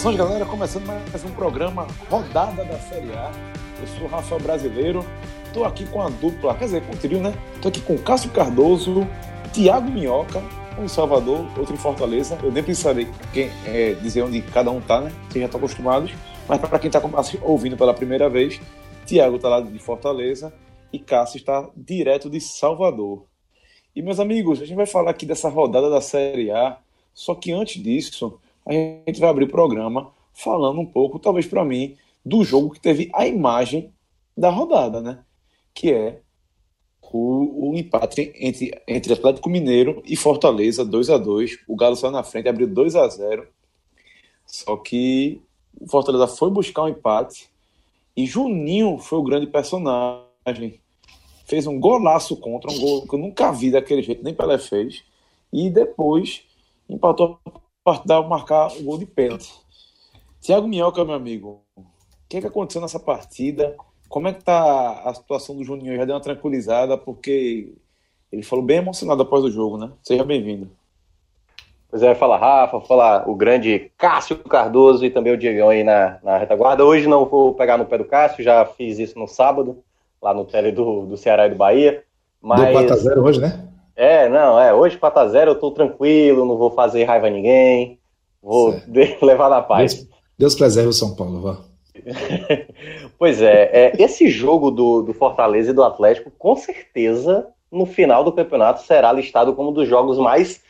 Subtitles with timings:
[0.00, 0.46] Saudações, galera.
[0.46, 3.30] Começando mais um programa Rodada da Série A.
[3.80, 5.04] Eu sou o Rafael Brasileiro.
[5.44, 7.34] Estou aqui com a dupla, quer dizer, com o trio, né?
[7.56, 9.06] Estou aqui com Cássio Cardoso,
[9.52, 10.40] Tiago Minhoca,
[10.80, 12.38] um em Salvador, outro em Fortaleza.
[12.42, 15.12] Eu nem precisarei quem, é, dizer onde cada um está, né?
[15.28, 16.12] Vocês já estão acostumados.
[16.48, 17.00] Mas para quem está
[17.42, 18.60] ouvindo pela primeira vez,
[19.06, 20.52] Tiago está lá de Fortaleza
[20.92, 23.26] e Cássio está direto de Salvador.
[23.94, 26.78] E, meus amigos, a gente vai falar aqui dessa rodada da Série A.
[27.12, 31.64] Só que antes disso, a gente vai abrir o programa falando um pouco, talvez para
[31.64, 33.92] mim, do jogo que teve a imagem
[34.36, 35.18] da rodada, né?
[35.74, 36.20] Que é
[37.12, 42.12] o, o empate entre, entre Atlético Mineiro e Fortaleza, 2 a 2 O Galo saiu
[42.12, 43.46] na frente, abriu 2 a 0
[44.46, 45.42] Só que
[45.80, 47.50] o Fortaleza foi buscar um empate
[48.16, 50.80] e Juninho foi o grande personagem.
[51.46, 55.02] Fez um golaço contra, um gol que eu nunca vi daquele jeito, nem Pelé fez.
[55.52, 56.44] E depois
[56.88, 57.40] empatou
[58.04, 59.52] dar marcar o gol de pênalti.
[60.40, 61.84] Tiago Minhoca, meu amigo, o
[62.28, 63.76] que, é que aconteceu nessa partida?
[64.10, 65.96] Como é que tá a situação do Juninho?
[65.96, 67.72] Já deu uma tranquilizada, porque
[68.32, 69.88] ele falou bem emocionado após o jogo, né?
[70.02, 70.68] Seja bem-vindo.
[71.88, 76.18] Pois é, fala Rafa, fala o grande Cássio Cardoso e também o Diegão aí na,
[76.24, 76.84] na retaguarda.
[76.84, 79.78] Hoje não vou pegar no pé do Cássio, já fiz isso no sábado,
[80.20, 82.02] lá no tele do, do Ceará e do Bahia.
[82.42, 82.62] Mas...
[82.62, 83.68] Deu 4x0 hoje, né?
[83.94, 84.74] É, não, é.
[84.74, 88.00] Hoje 4x0 eu tô tranquilo, não vou fazer raiva a ninguém.
[88.42, 88.74] Vou
[89.22, 89.94] levar na paz.
[89.94, 91.69] Deus, Deus preserve o São Paulo, vá.
[93.18, 98.24] pois é, é, esse jogo do, do Fortaleza e do Atlético, com certeza, no final
[98.24, 100.62] do campeonato, será listado como um dos jogos mais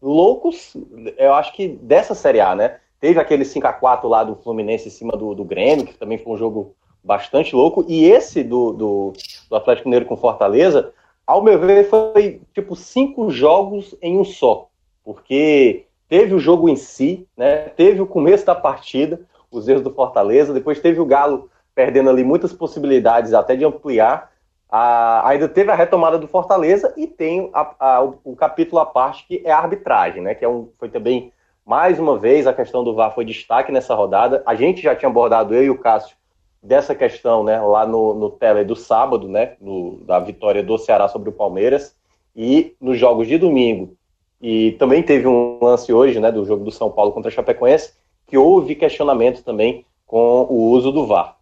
[0.00, 0.76] loucos,
[1.16, 2.78] eu acho que dessa Série A, né?
[3.00, 6.36] Teve aquele 5x4 lá do Fluminense em cima do, do Grêmio, que também foi um
[6.36, 9.12] jogo bastante louco, e esse do, do,
[9.48, 10.92] do Atlético Mineiro com Fortaleza
[11.28, 14.70] ao meu ver, foi tipo cinco jogos em um só.
[15.04, 17.68] Porque teve o jogo em si, né?
[17.68, 19.20] Teve o começo da partida,
[19.50, 24.30] os erros do Fortaleza, depois teve o Galo perdendo ali muitas possibilidades até de ampliar.
[24.70, 28.86] A, ainda teve a retomada do Fortaleza e tem a, a, o, o, capítulo à
[28.86, 30.34] parte que é a arbitragem, né?
[30.34, 31.32] Que é um, foi também,
[31.64, 34.42] mais uma vez, a questão do VAR foi destaque nessa rodada.
[34.44, 36.16] A gente já tinha abordado, eu e o Cássio,
[36.62, 41.08] dessa questão, né, lá no, no tele do sábado, né, no, da vitória do Ceará
[41.08, 41.96] sobre o Palmeiras,
[42.34, 43.96] e nos jogos de domingo.
[44.40, 47.94] E também teve um lance hoje, né, do jogo do São Paulo contra a Chapecoense,
[48.28, 51.36] que houve questionamento também com o uso do VAR.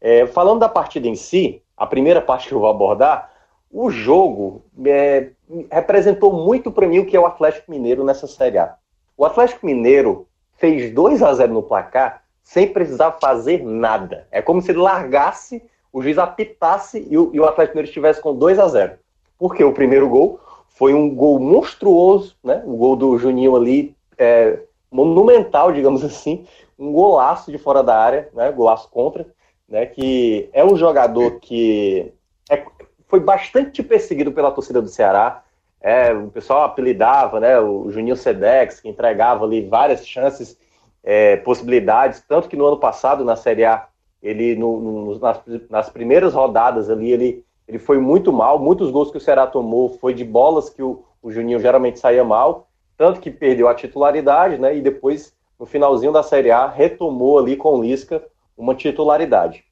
[0.00, 3.30] É, falando da partida em si, a primeira parte que eu vou abordar,
[3.70, 5.30] o jogo é,
[5.70, 8.74] representou muito para mim o que é o Atlético Mineiro nessa Série A.
[9.16, 14.26] O Atlético Mineiro fez 2 a 0 no placar sem precisar fazer nada.
[14.30, 15.62] É como se ele largasse,
[15.92, 18.94] o juiz apitasse e o, e o Atlético Mineiro estivesse com 2 a 0
[19.38, 22.62] Porque o primeiro gol foi um gol monstruoso, né?
[22.64, 24.58] O gol do Juninho ali, é,
[24.90, 26.46] monumental, digamos assim,
[26.78, 28.50] um golaço de fora da área, né?
[28.50, 29.26] Golaço contra,
[29.68, 29.86] né?
[29.86, 32.12] Que é um jogador que
[32.50, 32.64] é,
[33.06, 35.42] foi bastante perseguido pela torcida do Ceará.
[35.80, 37.58] É, o pessoal apelidava, né?
[37.60, 40.58] O Juninho Sedex, que entregava ali várias chances
[41.02, 43.86] é, possibilidades, tanto que no ano passado, na Série A,
[44.22, 49.10] ele no, no, nas, nas, primeiras rodadas ali, ele, ele foi muito mal, muitos gols
[49.10, 52.68] que o Ceará tomou foi de bolas que o, o Juninho geralmente saía mal,
[53.00, 57.56] tanto que perdeu a titularidade, né, e depois, no finalzinho da Série A, retomou ali
[57.56, 58.22] com o Lisca
[58.54, 59.64] uma titularidade.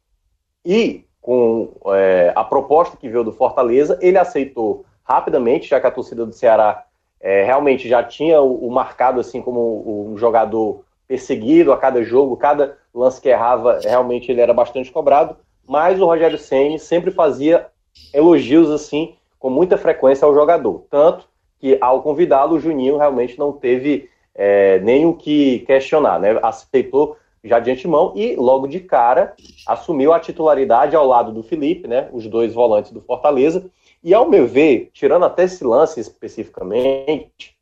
[0.65, 5.91] E com é, a proposta que veio do Fortaleza, ele aceitou rapidamente, já que a
[5.91, 6.87] torcida do Ceará
[7.21, 12.34] é, realmente já tinha o, o marcado assim como um jogador perseguido a cada jogo,
[12.34, 15.37] cada lance que errava, realmente ele era bastante cobrado,
[15.69, 17.66] mas o Rogério Ceni sempre fazia
[18.15, 23.52] elogios assim com muita frequência ao jogador, tanto que ao convidá-lo o Juninho realmente não
[23.52, 26.38] teve é, nem o que questionar, né?
[26.42, 29.34] Aceitou já de antemão e logo de cara
[29.66, 32.09] assumiu a titularidade ao lado do Felipe, né?
[32.12, 33.71] Os dois volantes do Fortaleza.
[34.03, 37.56] E ao meu ver, tirando até esse lance especificamente,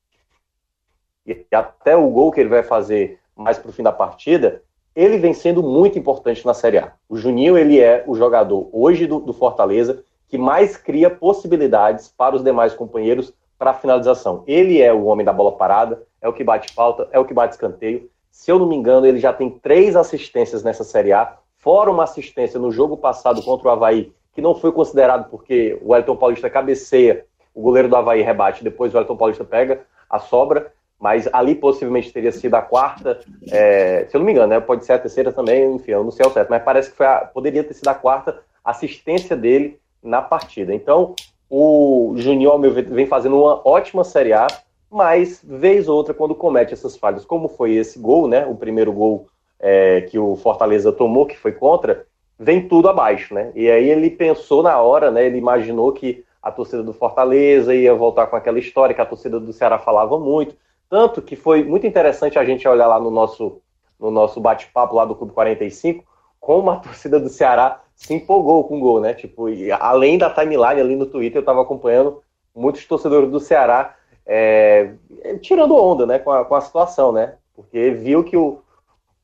[1.26, 4.62] e até o gol que ele vai fazer mais para o fim da partida,
[4.94, 6.92] ele vem sendo muito importante na Série A.
[7.08, 12.34] O Juninho, ele é o jogador hoje do, do Fortaleza que mais cria possibilidades para
[12.34, 14.44] os demais companheiros para finalização.
[14.46, 17.34] Ele é o homem da bola parada, é o que bate falta, é o que
[17.34, 18.10] bate escanteio.
[18.30, 22.04] Se eu não me engano, ele já tem três assistências nessa Série A, fora uma
[22.04, 26.50] assistência no jogo passado contra o Havaí, que não foi considerado porque o Elton Paulista
[26.50, 27.24] cabeceia,
[27.54, 30.72] o goleiro do Havaí rebate, depois o Elton Paulista pega a sobra.
[30.98, 33.20] mas ali possivelmente teria sido a quarta,
[33.50, 36.10] é, se eu não me engano, né, pode ser a terceira também, enfim, eu não
[36.10, 40.22] sei ao certo, mas parece que a, poderia ter sido a quarta assistência dele na
[40.22, 40.74] partida.
[40.74, 41.14] Então,
[41.48, 44.46] o Juninho, ao meu vem fazendo uma ótima Série A,
[44.90, 48.92] mas, vez ou outra, quando comete essas falhas, como foi esse gol, né, o primeiro
[48.92, 49.26] gol
[49.58, 52.06] é, que o Fortaleza tomou, que foi contra,
[52.38, 53.50] vem tudo abaixo, né?
[53.54, 57.94] E aí ele pensou na hora, né, ele imaginou que a torcida do Fortaleza ia
[57.94, 60.54] voltar com aquela história que a torcida do Ceará falava muito,
[60.88, 63.60] tanto que foi muito interessante a gente olhar lá no nosso,
[63.98, 66.04] no nosso bate-papo lá do Clube 45,
[66.46, 69.12] como a torcida do Ceará se empolgou com o gol, né?
[69.12, 69.46] Tipo,
[69.80, 72.22] além da timeline ali no Twitter, eu estava acompanhando
[72.54, 74.92] muitos torcedores do Ceará é,
[75.40, 77.34] tirando onda, né, com a, com a situação, né?
[77.52, 78.60] Porque viu que o,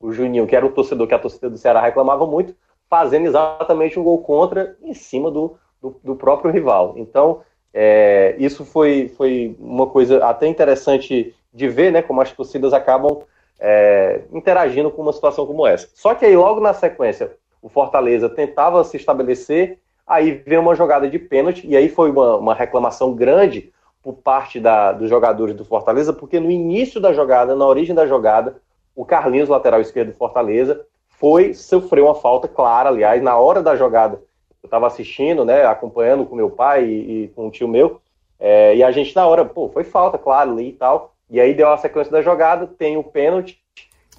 [0.01, 2.53] o Juninho, que era o torcedor que a torcida do Ceará reclamava muito,
[2.89, 6.95] fazendo exatamente um gol contra em cima do, do, do próprio rival.
[6.97, 7.39] Então,
[7.73, 13.21] é, isso foi, foi uma coisa até interessante de ver, né, como as torcidas acabam
[13.59, 15.87] é, interagindo com uma situação como essa.
[15.93, 21.09] Só que aí, logo na sequência, o Fortaleza tentava se estabelecer, aí veio uma jogada
[21.09, 23.71] de pênalti, e aí foi uma, uma reclamação grande
[24.01, 28.05] por parte da, dos jogadores do Fortaleza, porque no início da jogada, na origem da
[28.05, 28.57] jogada,
[28.93, 33.77] o Carlinhos, lateral esquerdo do Fortaleza, foi sofreu uma falta clara, aliás, na hora da
[33.77, 34.21] jogada.
[34.61, 38.01] Eu estava assistindo, né, acompanhando com meu pai e, e com o tio meu,
[38.37, 41.12] é, e a gente na hora, pô, foi falta, claro, ali e tal.
[41.29, 43.59] E aí deu a sequência da jogada, tem o pênalti,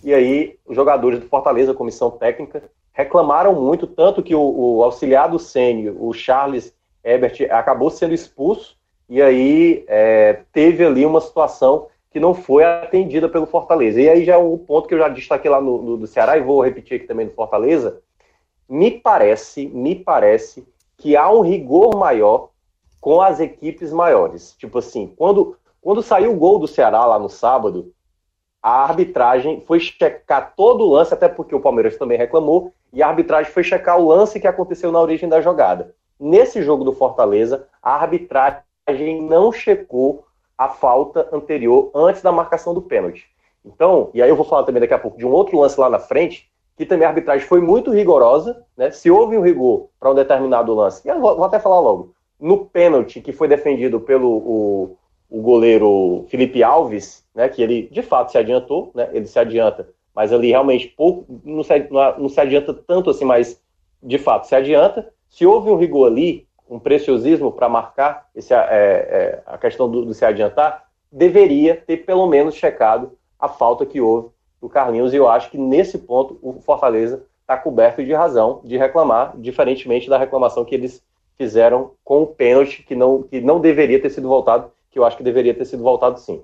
[0.03, 4.83] e aí os jogadores do Fortaleza, a comissão técnica, reclamaram muito, tanto que o, o
[4.83, 5.39] auxiliar do
[5.99, 8.77] o Charles Ebert, acabou sendo expulso,
[9.09, 14.01] e aí é, teve ali uma situação que não foi atendida pelo Fortaleza.
[14.01, 16.39] E aí já é um ponto que eu já destaquei lá no, no do Ceará,
[16.39, 18.01] e vou repetir aqui também no Fortaleza,
[18.69, 20.67] me parece, me parece
[20.97, 22.51] que há um rigor maior
[23.01, 24.55] com as equipes maiores.
[24.59, 27.92] Tipo assim, quando, quando saiu o gol do Ceará lá no sábado,
[28.62, 33.08] a arbitragem foi checar todo o lance, até porque o Palmeiras também reclamou, e a
[33.08, 35.94] arbitragem foi checar o lance que aconteceu na origem da jogada.
[36.19, 40.25] Nesse jogo do Fortaleza, a arbitragem não checou
[40.56, 43.28] a falta anterior antes da marcação do pênalti.
[43.62, 45.90] Então, e aí eu vou falar também daqui a pouco de um outro lance lá
[45.90, 48.90] na frente, que também a arbitragem foi muito rigorosa, né?
[48.90, 52.14] Se houve um rigor para um determinado lance, e eu vou, vou, até falar logo,
[52.40, 54.96] no pênalti que foi defendido pelo o,
[55.34, 57.48] o goleiro Felipe Alves, né?
[57.48, 59.10] Que ele de fato se adiantou, né?
[59.12, 63.60] Ele se adianta, mas ali realmente pouco, não se, não se adianta tanto assim, mas
[64.00, 65.10] de fato se adianta.
[65.28, 70.04] Se houve um rigor ali, um preciosismo para marcar esse, é, é, a questão do,
[70.04, 74.28] do, se adiantar, deveria ter pelo menos checado a falta que houve
[74.62, 75.12] do Carlinhos.
[75.12, 80.08] E eu acho que nesse ponto o Fortaleza está coberto de razão de reclamar, diferentemente
[80.08, 81.02] da reclamação que eles
[81.36, 85.17] fizeram com o pênalti que não, que não deveria ter sido voltado, que eu acho
[85.17, 86.41] que deveria ter sido voltado sim.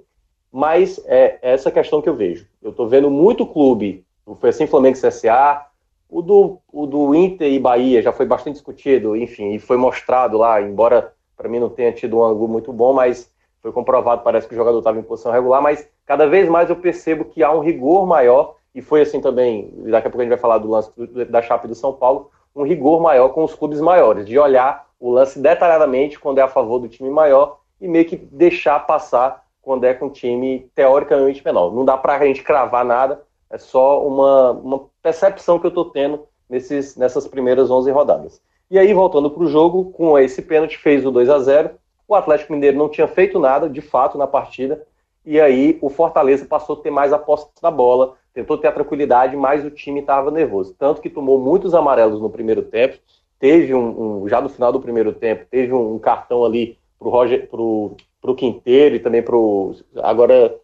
[0.53, 2.49] Mas é essa questão que eu vejo.
[2.61, 4.05] Eu estou vendo muito clube,
[4.41, 5.67] foi assim Flamengo e CSA,
[6.09, 10.37] o do, o do Inter e Bahia já foi bastante discutido, enfim, e foi mostrado
[10.37, 13.33] lá, embora para mim não tenha tido um ângulo muito bom, mas
[13.63, 16.75] foi comprovado, parece que o jogador estava em posição regular, mas cada vez mais eu
[16.75, 20.31] percebo que há um rigor maior, e foi assim também, daqui a pouco a gente
[20.31, 20.91] vai falar do lance
[21.31, 25.13] da Chape do São Paulo, um rigor maior com os clubes maiores, de olhar o
[25.13, 29.85] lance detalhadamente quando é a favor do time maior e meio que deixar passar quando
[29.85, 31.73] é com um time teoricamente menor.
[31.73, 35.87] Não dá para a gente cravar nada, é só uma, uma percepção que eu estou
[35.87, 38.41] tendo nesses, nessas primeiras 11 rodadas.
[38.71, 41.71] E aí, voltando para o jogo, com esse pênalti fez o 2 a 0
[42.11, 44.85] o Atlético Mineiro não tinha feito nada, de fato, na partida,
[45.25, 48.73] e aí o Fortaleza passou a ter mais a posse da bola, tentou ter a
[48.73, 50.75] tranquilidade, mas o time estava nervoso.
[50.77, 52.99] Tanto que tomou muitos amarelos no primeiro tempo,
[53.39, 57.09] teve um, um já no final do primeiro tempo, teve um, um cartão ali para
[57.09, 60.55] o Roger, pro, pro Quinteiro e também para o agora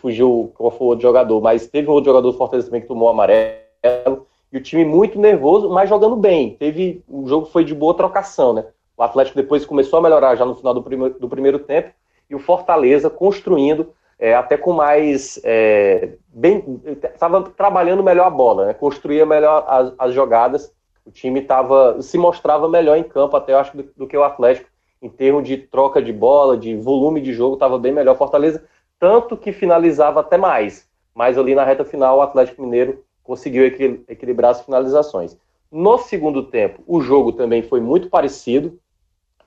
[0.00, 2.88] fugiu qual foi o outro jogador, mas teve um outro jogador do Fortaleza também que
[2.88, 6.56] tomou amarelo, e o time muito nervoso, mas jogando bem.
[6.56, 8.64] Teve, o jogo foi de boa trocação, né?
[8.96, 11.90] O Atlético depois começou a melhorar já no final do primeiro, do primeiro tempo,
[12.28, 15.38] e o Fortaleza construindo é, até com mais.
[15.44, 18.74] É, bem Estava trabalhando melhor a bola, né?
[18.74, 20.72] construía melhor as, as jogadas.
[21.04, 24.24] O time tava, se mostrava melhor em campo, até eu acho, do, do que o
[24.24, 24.68] Atlético,
[25.00, 28.16] em termos de troca de bola, de volume de jogo, estava bem melhor.
[28.16, 28.64] Fortaleza
[28.98, 30.88] tanto que finalizava até mais.
[31.14, 35.36] Mas ali na reta final, o Atlético Mineiro conseguiu equilibrar as finalizações.
[35.70, 38.78] No segundo tempo, o jogo também foi muito parecido.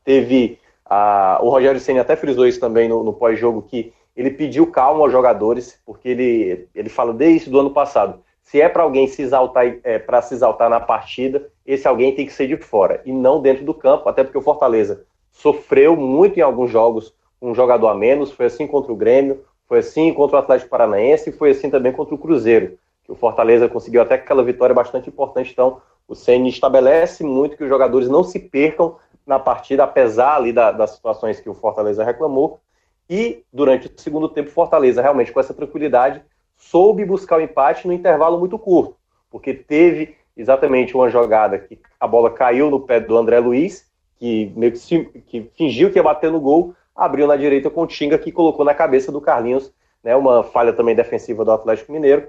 [0.03, 0.59] Teve.
[0.85, 5.01] A, o Rogério Senna até frisou isso também no, no pós-jogo, que ele pediu calma
[5.01, 8.19] aos jogadores, porque ele, ele fala desde o ano passado.
[8.41, 12.25] Se é para alguém se exaltar, é, para se exaltar na partida, esse alguém tem
[12.25, 15.05] que ser de fora e não dentro do campo, até porque o Fortaleza
[15.41, 19.79] sofreu muito em alguns jogos um jogador a menos, foi assim contra o Grêmio, Foi
[19.79, 23.69] assim contra o Atlético Paranaense e foi assim também contra o Cruzeiro, que o Fortaleza
[23.69, 25.51] conseguiu até aquela vitória bastante importante.
[25.51, 28.95] Então, o CN estabelece muito que os jogadores não se percam
[29.27, 32.59] na partida, apesar ali da, das situações que o Fortaleza reclamou.
[33.07, 36.23] E durante o segundo tempo, Fortaleza, realmente com essa tranquilidade,
[36.57, 38.95] soube buscar o empate no intervalo muito curto,
[39.29, 43.88] porque teve exatamente uma jogada que a bola caiu no pé do André Luiz,
[44.19, 47.83] que meio que, se, que fingiu que ia bater no gol, abriu na direita com
[47.83, 49.73] o Tinga, que colocou na cabeça do Carlinhos,
[50.03, 52.27] né, uma falha também defensiva do Atlético Mineiro,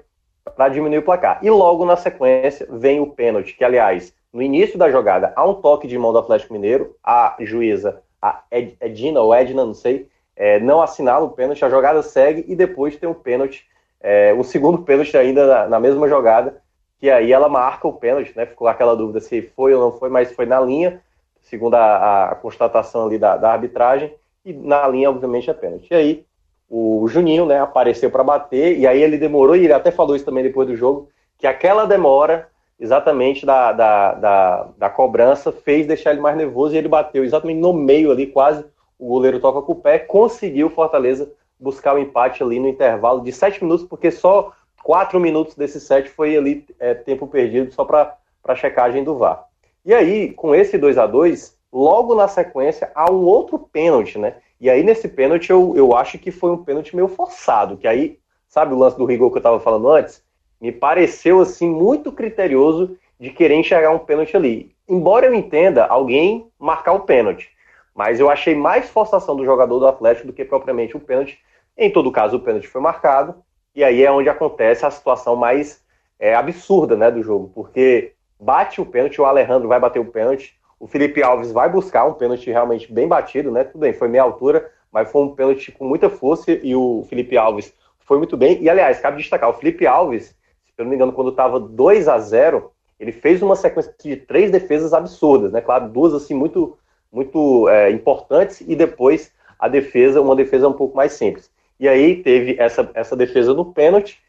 [0.55, 1.39] para diminuir o placar.
[1.43, 5.55] E logo na sequência vem o pênalti, que aliás, no início da jogada há um
[5.55, 10.07] toque de mão do Atlético Mineiro, a juíza, a Ed, Edina ou Edna, não sei,
[10.35, 13.65] é, não assinala o pênalti, a jogada segue e depois tem um pênalti,
[13.99, 16.61] é, o segundo pênalti ainda na, na, mesma jogada,
[16.97, 18.45] que aí ela marca o pênalti, né?
[18.45, 21.01] Ficou aquela dúvida se foi ou não foi, mas foi na linha,
[21.51, 24.15] segundo a, a constatação ali da, da arbitragem,
[24.45, 25.87] e na linha, obviamente, é pênalti.
[25.91, 26.25] E aí,
[26.69, 30.23] o Juninho, né, apareceu para bater, e aí ele demorou, e ele até falou isso
[30.23, 32.47] também depois do jogo, que aquela demora,
[32.79, 37.59] exatamente da, da, da, da cobrança, fez deixar ele mais nervoso, e ele bateu exatamente
[37.59, 38.65] no meio ali, quase
[38.97, 41.29] o goleiro toca com o pé, conseguiu Fortaleza
[41.59, 46.09] buscar o empate ali no intervalo de sete minutos, porque só quatro minutos desses sete
[46.09, 48.15] foi ali é, tempo perdido só para
[48.45, 49.50] a checagem do VAR.
[49.83, 54.35] E aí, com esse 2 a 2 logo na sequência há um outro pênalti, né?
[54.59, 58.19] E aí nesse pênalti eu, eu acho que foi um pênalti meio forçado, que aí,
[58.47, 60.23] sabe o lance do rigor que eu estava falando antes?
[60.59, 64.75] Me pareceu assim muito criterioso de querer enxergar um pênalti ali.
[64.87, 67.49] Embora eu entenda alguém marcar o pênalti,
[67.95, 71.39] mas eu achei mais forçação do jogador do Atlético do que propriamente o pênalti.
[71.77, 73.35] Em todo caso, o pênalti foi marcado,
[73.73, 75.83] e aí é onde acontece a situação mais
[76.19, 80.59] é, absurda né, do jogo, porque bate o pênalti, o Alejandro vai bater o pênalti,
[80.79, 83.63] o Felipe Alves vai buscar um pênalti realmente bem batido, né?
[83.63, 87.37] Tudo bem, foi meia altura, mas foi um pênalti com muita força e o Felipe
[87.37, 88.61] Alves foi muito bem.
[88.61, 92.07] E aliás, cabe destacar, o Felipe Alves, se eu não me engano, quando estava 2
[92.07, 95.59] a 0 ele fez uma sequência de três defesas absurdas, né?
[95.59, 96.77] Claro, duas assim muito,
[97.11, 101.49] muito é, importantes e depois a defesa, uma defesa um pouco mais simples.
[101.79, 104.19] E aí teve essa, essa defesa no pênalti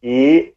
[0.00, 0.54] e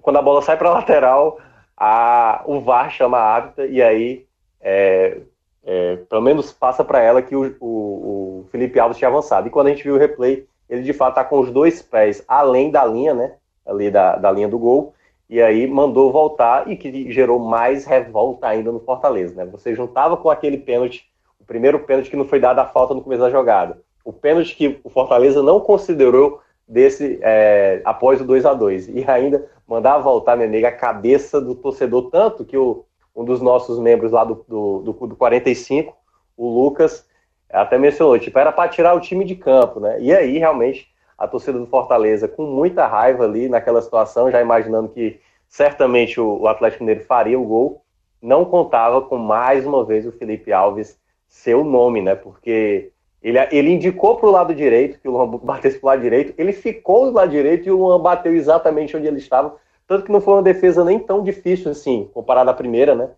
[0.00, 1.40] quando a bola sai para a lateral,
[1.78, 4.26] a, o VAR chama a árbitra e aí
[4.60, 5.18] é,
[5.64, 9.46] é, pelo menos passa para ela que o, o, o, Felipe Alves tinha avançado.
[9.46, 12.24] E quando a gente viu o replay, ele de fato está com os dois pés
[12.26, 13.34] além da linha, né?
[13.64, 14.92] Ali da, da linha do gol.
[15.30, 19.44] E aí mandou voltar e que gerou mais revolta ainda no Fortaleza, né?
[19.52, 21.06] Você juntava com aquele pênalti,
[21.38, 23.78] o primeiro pênalti que não foi dado a falta no começo da jogada.
[24.04, 29.04] O pênalti que o Fortaleza não considerou desse é, após o 2 a 2 E
[29.08, 32.84] ainda mandava voltar, a cabeça do torcedor, tanto que o,
[33.16, 35.96] um dos nossos membros lá do, do, do, do 45,
[36.36, 37.06] o Lucas,
[37.50, 40.00] até mencionou, tipo, era para tirar o time de campo, né?
[40.00, 44.90] E aí, realmente, a torcida do Fortaleza, com muita raiva ali naquela situação, já imaginando
[44.90, 47.82] que certamente o, o Atlético Mineiro faria o gol,
[48.20, 52.14] não contava com mais uma vez o Felipe Alves seu nome, né?
[52.14, 56.02] Porque ele, ele indicou para o lado direito que o Luan batesse para o lado
[56.02, 59.56] direito, ele ficou do lado direito e o Luan bateu exatamente onde ele estava
[59.88, 63.08] tanto que não foi uma defesa nem tão difícil assim, comparada à primeira, né?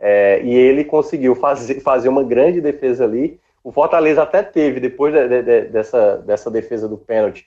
[0.00, 3.38] É, e ele conseguiu fazer, fazer uma grande defesa ali.
[3.62, 7.46] O Fortaleza até teve, depois de, de, de, dessa, dessa defesa do pênalti,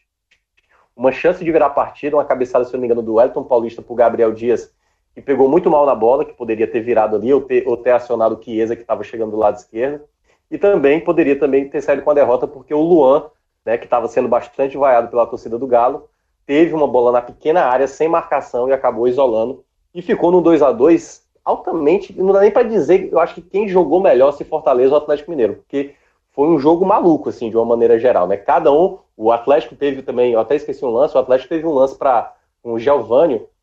[0.95, 3.81] uma chance de virar a partida, uma cabeçada, se não me engano, do Elton Paulista
[3.81, 4.71] para o Gabriel Dias,
[5.15, 7.91] que pegou muito mal na bola, que poderia ter virado ali, ou ter, ou ter
[7.91, 10.03] acionado o Chiesa, que estava chegando do lado esquerdo.
[10.49, 13.25] E também poderia também ter saído com a derrota, porque o Luan,
[13.65, 16.09] né, que estava sendo bastante vaiado pela torcida do Galo,
[16.45, 19.63] teve uma bola na pequena área, sem marcação, e acabou isolando.
[19.93, 22.17] E ficou no 2 a 2 altamente.
[22.17, 25.31] Não dá nem para dizer, eu acho que quem jogou melhor se Fortaleza ou Atlético
[25.31, 25.95] Mineiro, porque
[26.31, 28.37] foi um jogo maluco, assim, de uma maneira geral, né?
[28.37, 31.73] Cada um, o Atlético teve também, eu até esqueci um lance, o Atlético teve um
[31.73, 32.77] lance para com o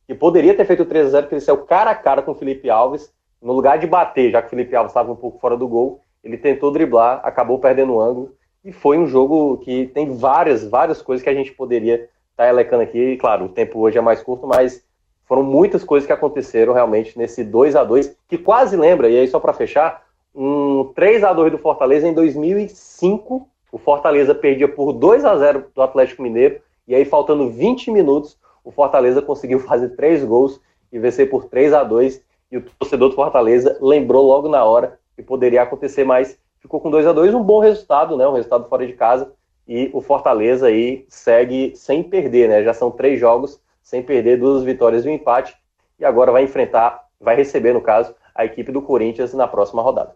[0.07, 2.35] que poderia ter feito 3 a 0 porque ele saiu cara a cara com o
[2.35, 5.57] Felipe Alves, no lugar de bater, já que o Felipe Alves estava um pouco fora
[5.57, 8.33] do gol, ele tentou driblar, acabou perdendo o ângulo,
[8.65, 12.83] e foi um jogo que tem várias, várias coisas que a gente poderia tá elecando
[12.83, 14.83] aqui, claro, o tempo hoje é mais curto, mas
[15.27, 19.29] foram muitas coisas que aconteceram realmente nesse 2 a 2 que quase lembra, e aí
[19.29, 20.03] só para fechar,
[20.35, 25.67] um 3 a 2 do Fortaleza em 2005, o Fortaleza perdia por 2 a 0
[25.75, 30.61] do Atlético Mineiro, e aí faltando 20 minutos, o Fortaleza conseguiu fazer três gols
[30.93, 34.99] e vencer por 3 a 2 e o torcedor do Fortaleza lembrou logo na hora
[35.17, 38.69] que poderia acontecer, mas ficou com 2 a 2 um bom resultado, né, um resultado
[38.69, 39.33] fora de casa,
[39.67, 42.63] e o Fortaleza aí segue sem perder, né?
[42.63, 45.55] Já são três jogos sem perder, duas vitórias e um empate,
[45.99, 50.15] e agora vai enfrentar, vai receber, no caso, a equipe do Corinthians na próxima rodada.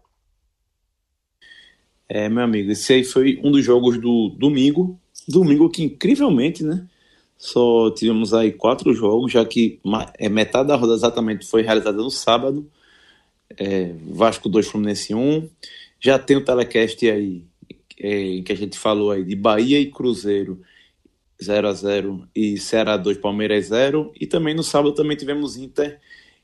[2.08, 6.86] É, meu amigo, esse aí foi um dos jogos do domingo, domingo que incrivelmente, né?
[7.36, 9.80] Só tivemos aí quatro jogos, já que
[10.18, 12.68] é, metade da roda exatamente foi realizada no sábado.
[13.56, 15.48] É, Vasco 2, Fluminense 1.
[16.00, 17.42] Já tem o telecast aí,
[17.98, 20.60] é, que a gente falou aí de Bahia e Cruzeiro
[21.42, 24.12] 0 a 0 e Ceará 2, Palmeiras 0.
[24.20, 26.00] E também no sábado também tivemos Inter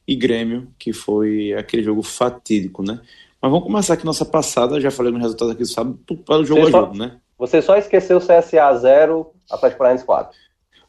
[0.07, 3.01] e Grêmio, que foi aquele jogo fatídico, né?
[3.41, 6.45] Mas vamos começar aqui nossa passada, já falei nos resultados aqui do sábado, para o
[6.45, 7.17] jogo você a jogo, só, né?
[7.39, 10.37] Você só esqueceu o CSA 0, Atlético Paranaense 4.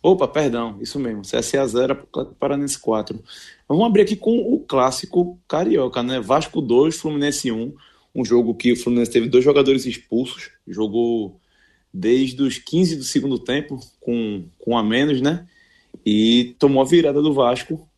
[0.05, 3.19] Opa, perdão, isso mesmo, CSA 0, Atlético Paranaense 4.
[3.67, 6.19] Vamos abrir aqui com o clássico carioca, né?
[6.19, 7.73] Vasco 2, Fluminense 1.
[8.13, 11.39] Um jogo que o Fluminense teve dois jogadores expulsos, jogou
[11.91, 15.47] desde os 15 do segundo tempo, com, com a menos, né?
[16.05, 17.89] E tomou a virada do Vasco,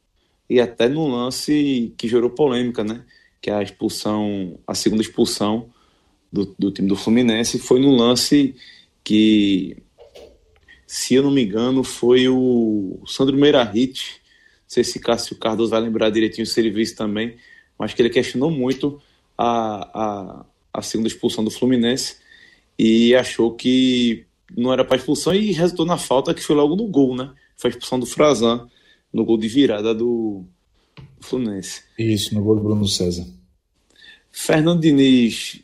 [0.49, 3.03] e até no lance que gerou polêmica, né?
[3.41, 5.71] Que é a expulsão, a segunda expulsão
[6.31, 8.55] do, do time do Fluminense foi no lance
[9.03, 9.75] que,
[10.87, 14.21] se eu não me engano, foi o Sandro Meirahit,
[14.61, 17.35] não sei se Cássio Cardoso vai lembrar direitinho o serviço também,
[17.77, 19.01] mas que ele questionou muito
[19.37, 22.15] a, a, a segunda expulsão do Fluminense
[22.79, 24.25] e achou que
[24.55, 27.33] não era para expulsão e resultou na falta que foi logo no gol, né?
[27.57, 28.69] Foi a expulsão do Frazan
[29.11, 30.45] no gol de virada do
[31.19, 31.83] Fluminense.
[31.99, 33.27] Isso, no gol do Bruno César.
[34.31, 35.61] Fernando Diniz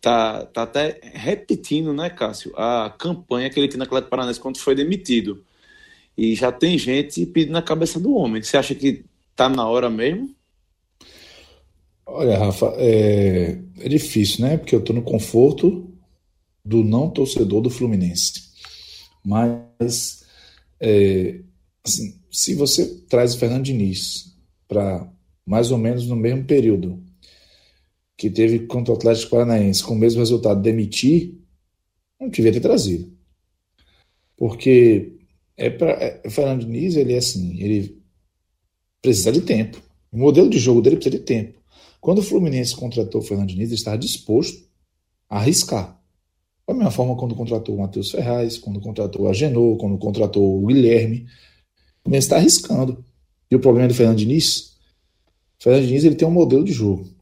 [0.00, 4.58] tá, tá até repetindo, né, Cássio, a campanha que ele tinha na Atlético Paranaense quando
[4.58, 5.44] foi demitido.
[6.16, 8.42] E já tem gente pedindo na cabeça do homem.
[8.42, 9.04] Você acha que
[9.36, 10.34] tá na hora mesmo?
[12.04, 14.56] Olha, Rafa, é, é difícil, né?
[14.56, 15.88] Porque eu tô no conforto
[16.64, 18.48] do não torcedor do Fluminense.
[19.24, 20.24] Mas,
[20.80, 21.40] é,
[21.84, 24.34] assim, se você traz o Fernando Diniz
[24.66, 25.06] para
[25.46, 27.02] mais ou menos no mesmo período
[28.18, 31.38] que teve contra o Atlético Paranaense com o mesmo resultado demitir,
[32.20, 33.16] não devia ter trazido.
[34.36, 35.12] Porque
[35.56, 38.02] é para é, o Fernando Diniz, ele é assim, ele
[39.00, 39.80] precisa de tempo.
[40.10, 41.60] O modelo de jogo dele precisa de tempo.
[42.00, 44.68] Quando o Fluminense contratou o Fernando Diniz, ele estava disposto
[45.30, 45.96] a arriscar.
[46.66, 50.66] Da mesma forma quando contratou o Matheus Ferraz, quando contratou o Agenor, quando contratou o
[50.66, 51.26] Guilherme.
[52.00, 53.04] O Fluminense está arriscando.
[53.48, 54.76] E o problema do Fernando Diniz?
[55.58, 57.17] O Fernando Diniz ele tem um modelo de jogo.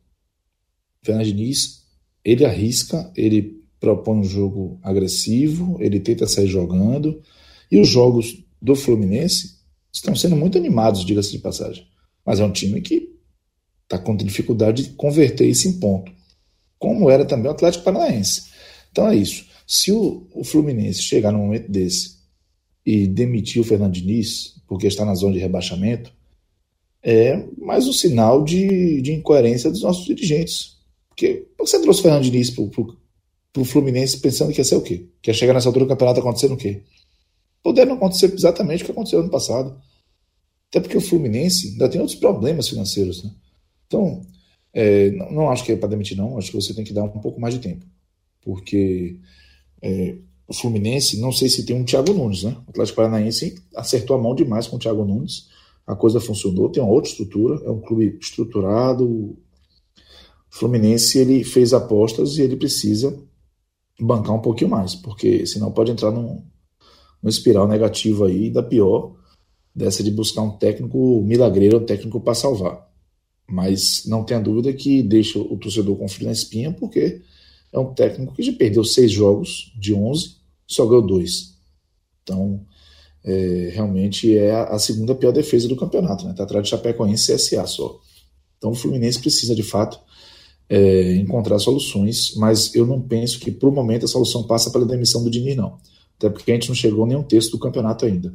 [1.06, 1.82] Fernando Diniz,
[2.24, 7.22] ele arrisca, ele propõe um jogo agressivo, ele tenta sair jogando,
[7.70, 9.56] e os jogos do Fluminense
[9.92, 11.86] estão sendo muito animados, diga-se de passagem.
[12.24, 13.14] Mas é um time que
[13.84, 16.10] está com dificuldade de converter isso em ponto,
[16.78, 18.46] como era também o Atlético Paranaense.
[18.90, 19.46] Então é isso.
[19.66, 22.16] Se o, o Fluminense chegar num momento desse
[22.84, 26.12] e demitir o Fernando Diniz, porque está na zona de rebaixamento,
[27.02, 30.75] é mais um sinal de, de incoerência dos nossos dirigentes.
[31.16, 32.94] Porque você trouxe o Fernando Diniz pro, pro,
[33.50, 35.08] pro Fluminense pensando que ia ser o quê?
[35.22, 36.82] Que ia chegar nessa altura do campeonato acontecendo o quê?
[37.62, 39.80] Poder não acontecer exatamente o que aconteceu ano passado.
[40.68, 43.24] Até porque o Fluminense ainda tem outros problemas financeiros.
[43.24, 43.30] Né?
[43.86, 44.20] Então,
[44.74, 46.36] é, não, não, acho que é para demitir, não.
[46.36, 47.86] Acho que você tem que dar um pouco mais de tempo.
[48.42, 49.18] Porque
[49.80, 52.54] é, o Fluminense, não sei se tem um Thiago Nunes, né?
[52.66, 55.48] O Atlético Paranaense acertou a mão demais com o Thiago Nunes.
[55.86, 59.38] A coisa funcionou, tem uma outra estrutura, é um clube estruturado,
[60.56, 63.14] Fluminense ele fez apostas e ele precisa
[64.00, 66.42] bancar um pouquinho mais, porque senão pode entrar num,
[67.22, 69.14] num espiral negativo aí, da pior,
[69.74, 72.90] dessa de buscar um técnico milagreiro, um técnico para salvar.
[73.46, 77.20] Mas não tenha dúvida que deixa o torcedor com frio na espinha, porque
[77.70, 81.54] é um técnico que já perdeu seis jogos de 11, só ganhou dois.
[82.22, 82.64] Então,
[83.22, 86.30] é, realmente é a, segunda pior defesa do campeonato, né?
[86.30, 88.00] Está atrás de Chapecoense e CSA só.
[88.56, 90.05] Então o Fluminense precisa de fato
[90.68, 95.22] é, encontrar soluções, mas eu não penso que, por momento, a solução passa pela demissão
[95.22, 95.78] do Diniz, não.
[96.16, 98.34] Até porque a gente não chegou nem um terço do campeonato ainda.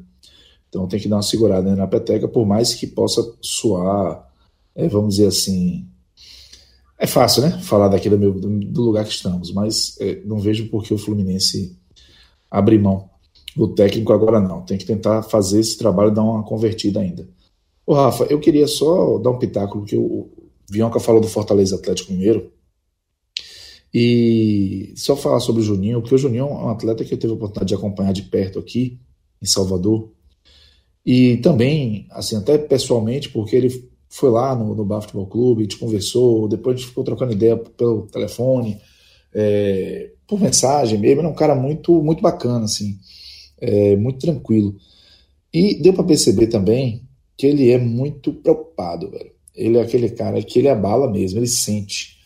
[0.70, 4.26] Então tem que dar uma segurada na peteca, por mais que possa soar,
[4.74, 5.86] é, vamos dizer assim.
[6.98, 7.60] É fácil, né?
[7.63, 11.76] Falar daqui do, do lugar que estamos, mas é, não vejo por que o Fluminense
[12.50, 13.10] abrir mão
[13.56, 14.62] do técnico agora, não.
[14.62, 17.28] Tem que tentar fazer esse trabalho dar uma convertida ainda.
[17.86, 20.30] Ô, Rafa, eu queria só dar um pitáculo, que o,
[20.71, 22.49] Vionca falou do Fortaleza Atlético Mineiro.
[23.93, 27.34] E só falar sobre o Juninho, porque o Juninho é um atleta que eu tive
[27.34, 28.97] a oportunidade de acompanhar de perto aqui,
[29.41, 30.10] em Salvador.
[31.05, 35.63] E também, assim, até pessoalmente, porque ele foi lá no, no Bar Futebol Clube, a
[35.63, 38.79] gente conversou, depois a gente ficou trocando ideia pelo telefone,
[39.34, 41.19] é, por mensagem mesmo.
[41.19, 42.97] Ele é um cara muito, muito bacana, assim,
[43.60, 44.77] é, muito tranquilo.
[45.53, 47.03] E deu para perceber também
[47.38, 49.31] que ele é muito preocupado, velho.
[49.62, 52.17] Ele é aquele cara que ele abala mesmo, ele sente.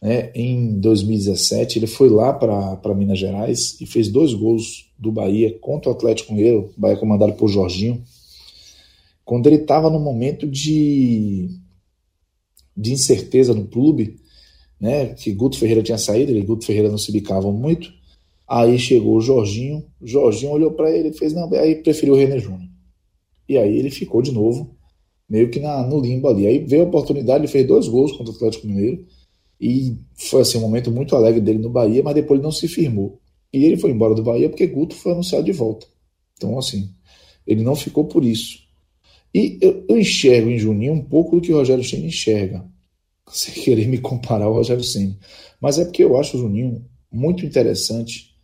[0.00, 0.30] Né?
[0.34, 5.90] Em 2017, ele foi lá para Minas Gerais e fez dois gols do Bahia contra
[5.90, 8.02] o Atlético Mineiro, Bahia comandado por Jorginho,
[9.24, 11.48] quando ele estava no momento de,
[12.76, 14.16] de incerteza no clube,
[14.80, 17.92] né, que Guto Ferreira tinha saído, ele e Guto Ferreira não se bicavam muito,
[18.48, 22.38] aí chegou o Jorginho, Jorginho olhou para ele e fez, não, aí preferiu o René
[22.38, 22.68] Júnior.
[23.48, 24.74] E aí ele ficou de novo,
[25.30, 26.46] meio que na, no limbo ali.
[26.46, 29.06] Aí veio a oportunidade, ele fez dois gols contra o Atlético Mineiro,
[29.60, 32.66] e foi assim, um momento muito alegre dele no Bahia, mas depois ele não se
[32.66, 33.20] firmou.
[33.52, 35.86] E ele foi embora do Bahia porque Guto foi anunciado de volta.
[36.36, 36.90] Então, assim,
[37.46, 38.58] ele não ficou por isso.
[39.32, 42.64] E eu, eu enxergo em Juninho um pouco do que o Rogério Ceni enxerga,
[43.30, 45.18] sem querer me comparar ao Rogério Ceni.
[45.60, 48.34] Mas é porque eu acho o Juninho muito interessante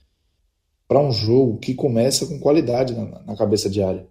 [0.86, 4.06] para um jogo que começa com qualidade na, na cabeça de área.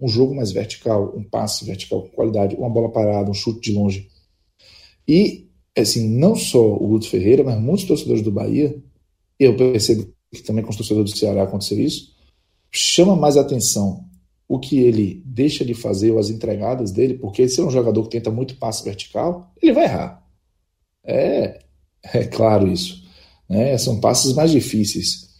[0.00, 3.76] Um jogo mais vertical, um passe vertical com qualidade, uma bola parada, um chute de
[3.76, 4.08] longe.
[5.08, 8.76] E, assim, não só o Guto Ferreira, mas muitos torcedores do Bahia,
[9.38, 12.14] eu percebo que também com os torcedores do Ceará aconteceu isso,
[12.70, 14.04] chama mais atenção
[14.48, 18.02] o que ele deixa de fazer ou as entregadas dele, porque se é um jogador
[18.04, 20.22] que tenta muito passe vertical, ele vai errar.
[21.04, 21.60] É,
[22.14, 23.04] é claro isso.
[23.48, 23.76] Né?
[23.78, 25.35] São passes mais difíceis.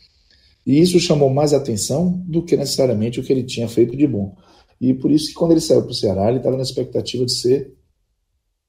[0.66, 4.36] E isso chamou mais atenção do que necessariamente o que ele tinha feito de bom.
[4.80, 7.32] E por isso que quando ele saiu para o Ceará, ele estava na expectativa de
[7.32, 7.72] ser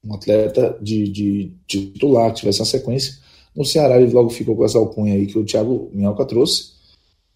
[0.05, 3.17] um atleta de, de, titular, que tivesse uma sequência.
[3.55, 6.73] No Ceará ele logo ficou com essa alcunha aí que o Thiago Minhoca trouxe,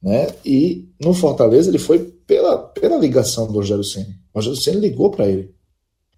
[0.02, 0.28] né?
[0.46, 4.16] E no Fortaleza ele foi pela, pela ligação do Rogério Senna.
[4.34, 5.54] O Rogério Senna ligou para ele.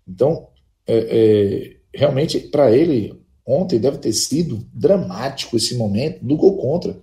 [0.07, 0.47] Então,
[0.85, 7.01] é, é, realmente, para ele, ontem deve ter sido dramático esse momento do gol contra.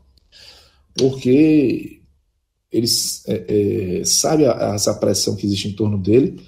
[0.96, 2.00] Porque
[2.70, 2.86] ele
[3.26, 6.40] é, é, sabe a, essa pressão que existe em torno dele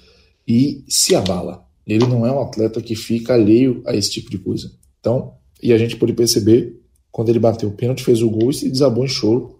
[0.47, 1.65] e se abala.
[1.85, 4.71] Ele não é um atleta que fica alheio a esse tipo de coisa.
[4.99, 6.79] Então, e a gente pôde perceber,
[7.11, 9.59] quando ele bateu o pênalti, fez o gol e se desabou em choro.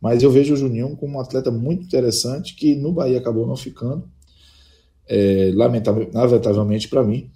[0.00, 3.56] Mas eu vejo o Juninho como um atleta muito interessante que no Bahia acabou não
[3.56, 4.08] ficando,
[5.08, 7.30] é, lamentavelmente para mim,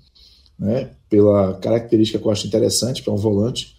[0.59, 3.77] né, pela característica que eu acho interessante para um volante,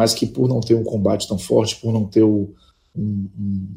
[0.00, 2.54] mas que por não ter um combate tão forte, por não ter o,
[2.96, 3.68] um, um,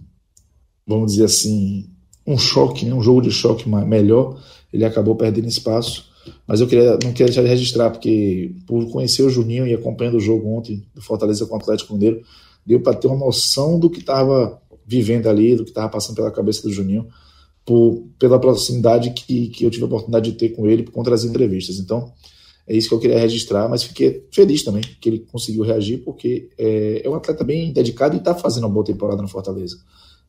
[0.88, 1.90] vamos dizer assim,
[2.26, 6.06] um choque, né, um jogo de choque melhor, ele acabou perdendo espaço.
[6.48, 10.16] Mas eu queria, não queria deixar de registrar, porque por conhecer o Juninho e acompanhando
[10.16, 12.22] o jogo ontem do Fortaleza com o Atlético Mineiro,
[12.66, 16.32] deu para ter uma noção do que estava vivendo ali, do que estava passando pela
[16.32, 17.06] cabeça do Juninho,
[17.66, 21.10] por, pela proximidade que, que eu tive a oportunidade de ter com ele por conta
[21.10, 21.80] das entrevistas.
[21.80, 22.14] Então,
[22.68, 26.50] é isso que eu queria registrar, mas fiquei feliz também que ele conseguiu reagir, porque
[26.58, 29.78] é, é um atleta bem dedicado e está fazendo uma boa temporada no Fortaleza.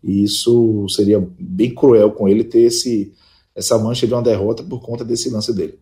[0.02, 3.12] E isso seria bem cruel com ele ter esse,
[3.54, 5.78] essa mancha de uma derrota por conta desse lance dele.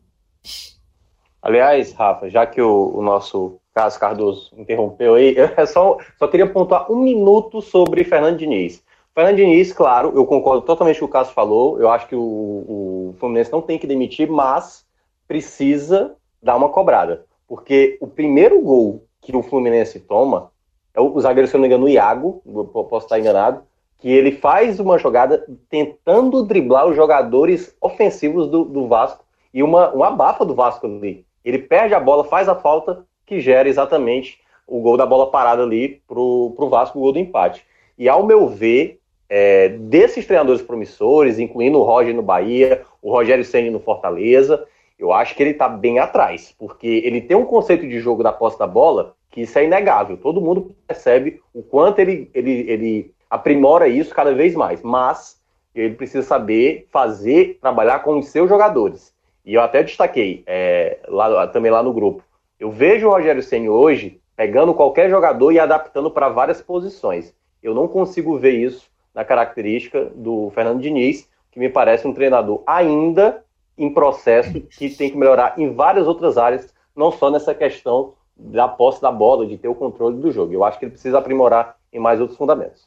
[1.40, 6.46] Aliás, Rafa, já que o, o nosso Carlos Cardoso interrompeu aí, eu só, só queria
[6.46, 8.82] pontuar um minuto sobre Fernando Diniz.
[9.14, 12.14] Fernando Diniz, claro, eu concordo totalmente com o que o Cássio falou, eu acho que
[12.14, 14.84] o, o Fluminense não tem que demitir, mas
[15.26, 17.24] precisa dar uma cobrada.
[17.46, 20.50] Porque o primeiro gol que o Fluminense toma,
[20.94, 22.42] é o, o zagueiro, se eu não me engano, o Iago,
[22.90, 23.62] posso estar enganado,
[23.98, 29.24] que ele faz uma jogada tentando driblar os jogadores ofensivos do, do Vasco
[29.54, 31.24] e uma, uma abafa do Vasco ali.
[31.44, 35.62] Ele perde a bola, faz a falta, que gera exatamente o gol da bola parada
[35.62, 37.64] ali pro, pro Vasco, o gol do empate.
[37.96, 43.44] E ao meu ver, é, desses treinadores promissores, incluindo o Roger no Bahia, o Rogério
[43.44, 44.66] Senni no Fortaleza,
[45.02, 48.32] eu acho que ele está bem atrás, porque ele tem um conceito de jogo da
[48.32, 50.16] posse da bola que isso é inegável.
[50.16, 55.40] Todo mundo percebe o quanto ele, ele, ele aprimora isso cada vez mais, mas
[55.74, 59.12] ele precisa saber fazer, trabalhar com os seus jogadores.
[59.44, 62.22] E eu até destaquei é, lá, também lá no grupo.
[62.60, 67.34] Eu vejo o Rogério Ceni hoje pegando qualquer jogador e adaptando para várias posições.
[67.60, 72.62] Eu não consigo ver isso na característica do Fernando Diniz, que me parece um treinador
[72.64, 73.42] ainda
[73.76, 78.68] em processo que tem que melhorar em várias outras áreas, não só nessa questão da
[78.68, 80.52] posse da bola, de ter o controle do jogo.
[80.52, 82.86] Eu acho que ele precisa aprimorar em mais outros fundamentos.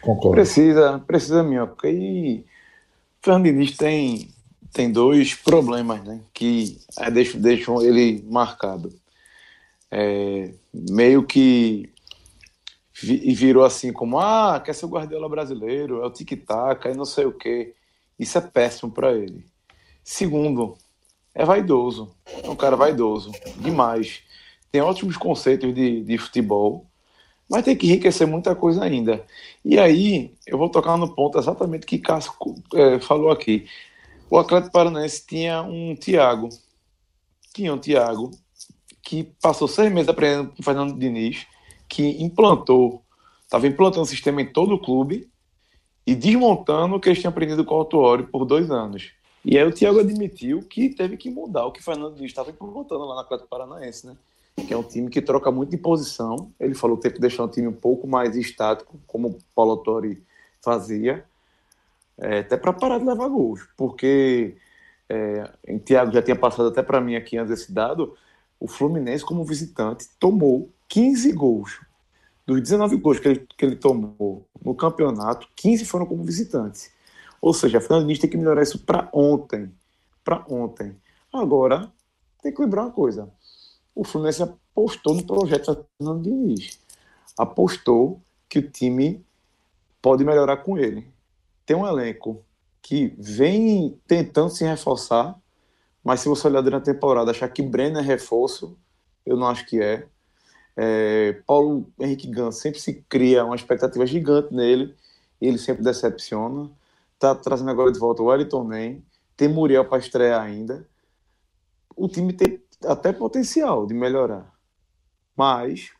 [0.00, 0.32] Concordo.
[0.32, 1.88] Precisa, precisa, Minhoca.
[1.88, 2.44] E
[3.20, 4.28] Fernando Diniz tem
[4.72, 6.20] tem dois problemas, né?
[6.32, 8.90] Que é, deixam, deixam ele marcado.
[9.90, 11.92] É, meio que
[12.94, 17.04] virou assim como ah quer ser o Guardiola brasileiro é o tic tac e não
[17.04, 17.74] sei o que
[18.18, 19.44] isso é péssimo para ele
[20.02, 20.76] segundo
[21.34, 22.14] é vaidoso.
[22.42, 23.32] É um cara vaidoso.
[23.56, 24.22] Demais.
[24.70, 26.86] Tem ótimos conceitos de, de futebol
[27.52, 29.22] mas tem que enriquecer muita coisa ainda.
[29.62, 32.32] E aí eu vou tocar no ponto exatamente que Cássio
[32.72, 33.66] é, falou aqui.
[34.30, 36.48] O Atlético Paranaense tinha um Thiago.
[37.54, 38.30] Tinha um Thiago
[39.02, 41.46] que passou seis meses aprendendo com o Fernando Diniz,
[41.86, 43.02] que implantou,
[43.42, 45.28] estava implantando o sistema em todo o clube
[46.06, 49.12] e desmontando o que eles tinham aprendido com o Autuori por dois anos.
[49.44, 52.50] E aí o Thiago admitiu que teve que mudar o que o Fernando Diniz estava
[52.50, 54.16] implantando lá na Atlético Paranaense, né?
[54.56, 56.52] Que é um time que troca muito de posição.
[56.60, 59.72] Ele falou que teve que deixar um time um pouco mais estático, como o Paulo
[59.72, 60.22] Autuori
[60.60, 61.24] fazia,
[62.18, 64.56] é, até para parar de levar gols, porque
[65.08, 68.16] é, o Thiago já tinha passado até para mim aqui antes desse dado,
[68.60, 71.80] o Fluminense, como visitante, tomou 15 gols.
[72.46, 76.90] Dos 19 gols que ele, que ele tomou no campeonato, 15 foram como visitante.
[77.42, 79.74] Ou seja, a Fernando Diniz tem que melhorar isso para ontem.
[80.24, 80.96] Para ontem.
[81.32, 81.92] Agora,
[82.40, 83.28] tem que lembrar uma coisa.
[83.92, 86.78] O Fluminense apostou no projeto Fernando Diniz.
[87.36, 89.24] Apostou que o time
[90.00, 91.12] pode melhorar com ele.
[91.66, 92.44] Tem um elenco
[92.80, 95.36] que vem tentando se reforçar,
[96.04, 98.76] mas se você olhar durante a temporada, achar que Brenner é reforço,
[99.26, 100.06] eu não acho que é.
[100.76, 104.94] é Paulo Henrique Gans sempre se cria uma expectativa gigante nele,
[105.40, 106.70] ele sempre decepciona.
[107.22, 109.00] Tá trazendo agora de volta o Wellington Man,
[109.36, 110.84] tem Muriel para estrear ainda.
[111.94, 114.52] O time tem até potencial de melhorar,
[115.36, 115.92] mas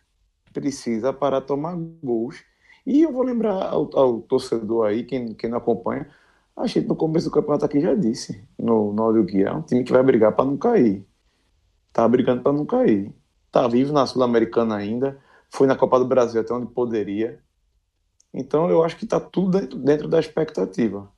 [0.53, 2.43] precisa parar de tomar gols
[2.85, 6.11] e eu vou lembrar ao, ao torcedor aí, quem, quem não acompanha,
[6.57, 9.63] a gente no começo do campeonato aqui já disse, no, no áudio guia, é um
[9.63, 11.07] time que vai brigar para não cair.
[11.93, 13.15] Tá brigando para não cair.
[13.53, 15.17] Tá vivo na Sul-Americana ainda,
[15.49, 17.39] foi na Copa do Brasil até onde poderia.
[18.33, 21.11] Então eu acho que tá tudo dentro, dentro da expectativa.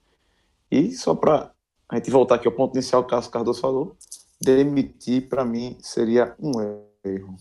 [0.71, 1.53] E só para
[1.89, 3.97] a gente voltar aqui ao ponto inicial que o Cássio Cardoso falou,
[4.41, 6.53] demitir para mim seria um
[7.05, 7.37] erro.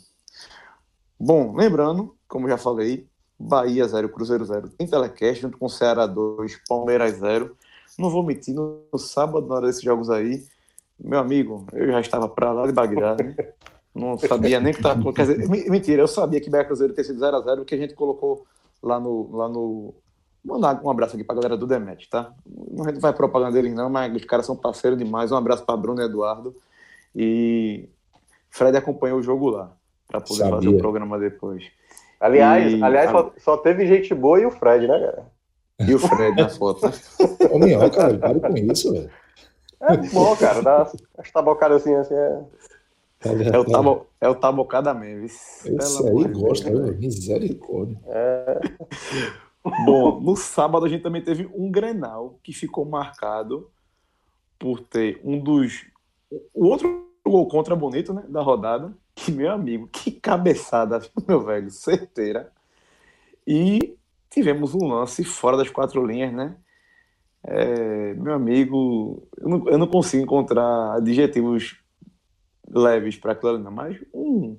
[1.20, 3.08] Bom, lembrando, como já falei,
[3.40, 4.70] Bahia 0, Cruzeiro 0.
[4.70, 7.56] Tem telecast junto com Ceará 2, Palmeiras 0.
[7.98, 10.44] Não vou mentir, no, sábado, na hora desses jogos aí,
[11.00, 13.36] meu amigo, eu já estava para lá de Bagdá, né?
[13.94, 15.00] Não sabia nem que estava.
[15.70, 18.46] Mentira, eu sabia que Bahia Cruzeiro tinha sido 0x0, porque a gente colocou
[18.84, 19.36] lá no.
[19.36, 19.96] Lá no
[20.46, 22.34] Mandar um abraço aqui para a galera do Demet, tá?
[22.46, 25.32] Não a gente vai propaganda deles, não, mas os caras são parceiros demais.
[25.32, 26.54] Um abraço para Bruno e Eduardo.
[27.16, 27.90] E
[28.50, 29.72] Fred acompanhou o jogo lá,
[30.06, 30.56] para poder sabia.
[30.56, 31.64] fazer o programa depois.
[32.20, 32.84] Aliás, e...
[32.84, 35.26] aliás só, só, teve gente boa e o Fred, né, cara?
[35.80, 36.92] E o Fred na foto.
[37.50, 39.10] Ô, Minhol, cara, pare com isso, velho.
[39.82, 40.62] É bom, cara.
[40.62, 42.42] Dá as tabocadas assim, assim é...
[43.24, 45.26] É o, tabo, é o tabocada mesmo.
[45.26, 46.98] Esse aí gosta, velho.
[46.98, 47.98] Misericórdia.
[48.08, 48.62] É...
[49.86, 53.70] Bom, no sábado a gente também teve um Grenal que ficou marcado
[54.60, 55.86] por ter um dos.
[56.54, 58.24] O outro gol contra bonito, né?
[58.28, 62.52] Da rodada, que, meu amigo, que cabeçada, meu velho, certeira.
[63.48, 63.96] E
[64.30, 66.56] tivemos um lance fora das quatro linhas, né?
[67.46, 71.83] É, meu amigo, eu não, eu não, consigo encontrar adjetivos
[72.74, 74.58] leves para não, mas um,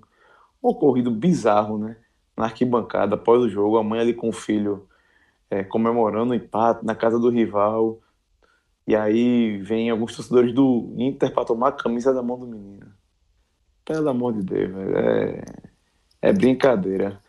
[0.62, 1.96] um ocorrido bizarro, né?
[2.36, 4.88] Na arquibancada, após o jogo, a mãe ali com o filho
[5.50, 8.00] é, comemorando o empate na casa do rival.
[8.86, 12.86] E aí vem alguns torcedores do Inter para tomar a camisa da mão do menino.
[13.84, 14.96] Pelo amor de Deus, velho.
[14.98, 15.44] É,
[16.22, 17.20] é brincadeira.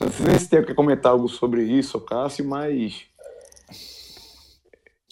[0.00, 3.06] Não sei se tem que comentar algo sobre isso, Cássio, mas.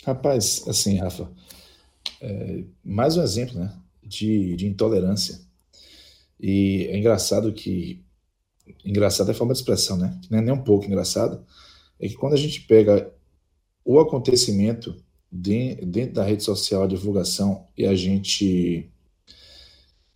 [0.04, 1.30] Rapaz, assim, Rafa,
[2.20, 3.72] é, mais um exemplo né,
[4.12, 5.40] de, de intolerância.
[6.38, 8.04] E é engraçado que.
[8.84, 10.20] Engraçado é forma de expressão, né?
[10.30, 11.44] Não é nem um pouco engraçado.
[11.98, 13.12] É que quando a gente pega
[13.84, 14.94] o acontecimento
[15.30, 18.90] dentro da rede social, a divulgação, e a gente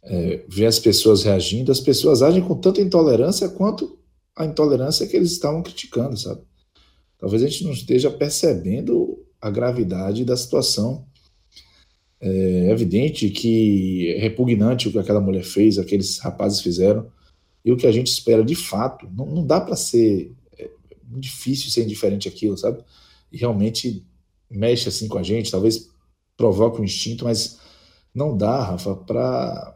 [0.03, 3.99] é, vê as pessoas reagindo, as pessoas agem com tanta intolerância quanto
[4.37, 6.43] a intolerância que eles estavam criticando, sabe?
[7.19, 11.07] Talvez a gente não esteja percebendo a gravidade da situação.
[12.21, 17.11] É evidente que é repugnante o que aquela mulher fez, aqueles rapazes fizeram,
[17.65, 19.09] e o que a gente espera de fato.
[19.15, 20.71] Não, não dá para ser é,
[21.19, 22.83] difícil ser indiferente àquilo, sabe?
[23.31, 24.05] E realmente
[24.51, 25.91] mexe assim com a gente, talvez
[26.37, 27.59] provoque um instinto, mas
[28.15, 29.73] não dá, Rafa, para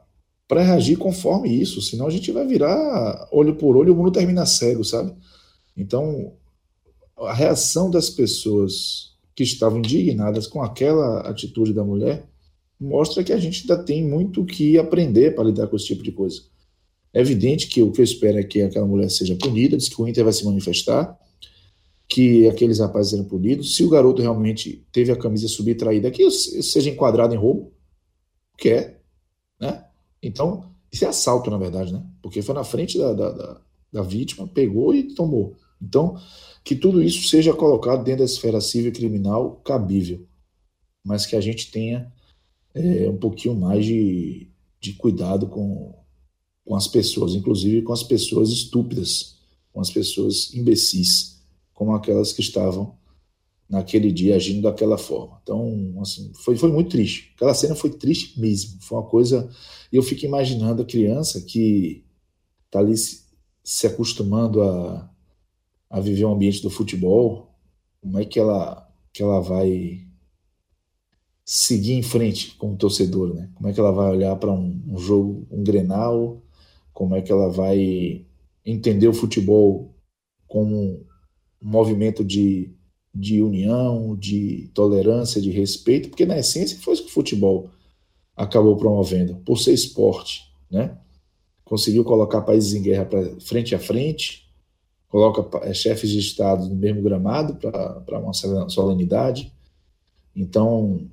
[0.48, 4.10] para reagir conforme isso, senão a gente vai virar olho por olho e o mundo
[4.10, 5.14] termina cego, sabe?
[5.76, 6.32] Então,
[7.16, 12.28] a reação das pessoas que estavam indignadas com aquela atitude da mulher
[12.80, 16.12] mostra que a gente ainda tem muito que aprender para lidar com esse tipo de
[16.12, 16.42] coisa.
[17.12, 20.00] É evidente que o que eu espero é que aquela mulher seja punida, diz que
[20.00, 21.18] o Inter vai se manifestar,
[22.08, 23.76] que aqueles rapazes serão punidos.
[23.76, 27.72] Se o garoto realmente teve a camisa subtraída, que seja enquadrado em roubo,
[28.56, 29.00] que é,
[29.60, 29.84] né?
[30.22, 32.04] Então, isso é assalto, na verdade, né?
[32.22, 33.60] Porque foi na frente da, da, da,
[33.92, 35.56] da vítima, pegou e tomou.
[35.80, 36.16] Então,
[36.62, 40.26] que tudo isso seja colocado dentro da esfera civil e criminal cabível,
[41.04, 42.12] mas que a gente tenha
[42.74, 44.48] é, um pouquinho mais de,
[44.80, 45.94] de cuidado com,
[46.64, 49.36] com as pessoas, inclusive com as pessoas estúpidas,
[49.72, 51.40] com as pessoas imbecis,
[51.72, 52.98] como aquelas que estavam
[53.68, 55.38] naquele dia agindo daquela forma.
[55.42, 57.32] Então, assim, foi, foi muito triste.
[57.36, 58.82] Aquela cena foi triste mesmo.
[58.82, 59.48] Foi uma coisa.
[59.92, 62.04] E eu fico imaginando a criança que
[62.66, 63.22] está ali se,
[63.62, 65.08] se acostumando a,
[65.90, 67.50] a viver o ambiente do futebol,
[68.00, 70.06] como é que ela, que ela vai
[71.44, 73.50] seguir em frente como torcedor, né?
[73.54, 76.40] Como é que ela vai olhar para um, um jogo, um Grenal?
[76.92, 78.24] Como é que ela vai
[78.64, 79.94] entender o futebol
[80.46, 81.04] como
[81.60, 82.72] um movimento de
[83.14, 87.70] de união, de tolerância, de respeito, porque na essência foi isso que o futebol
[88.36, 90.96] acabou promovendo, por ser esporte, né?
[91.64, 94.49] Conseguiu colocar países em guerra pra, frente a frente,
[95.10, 99.52] coloca é, chefes de Estado no mesmo gramado para uma solenidade.
[100.34, 101.06] Então,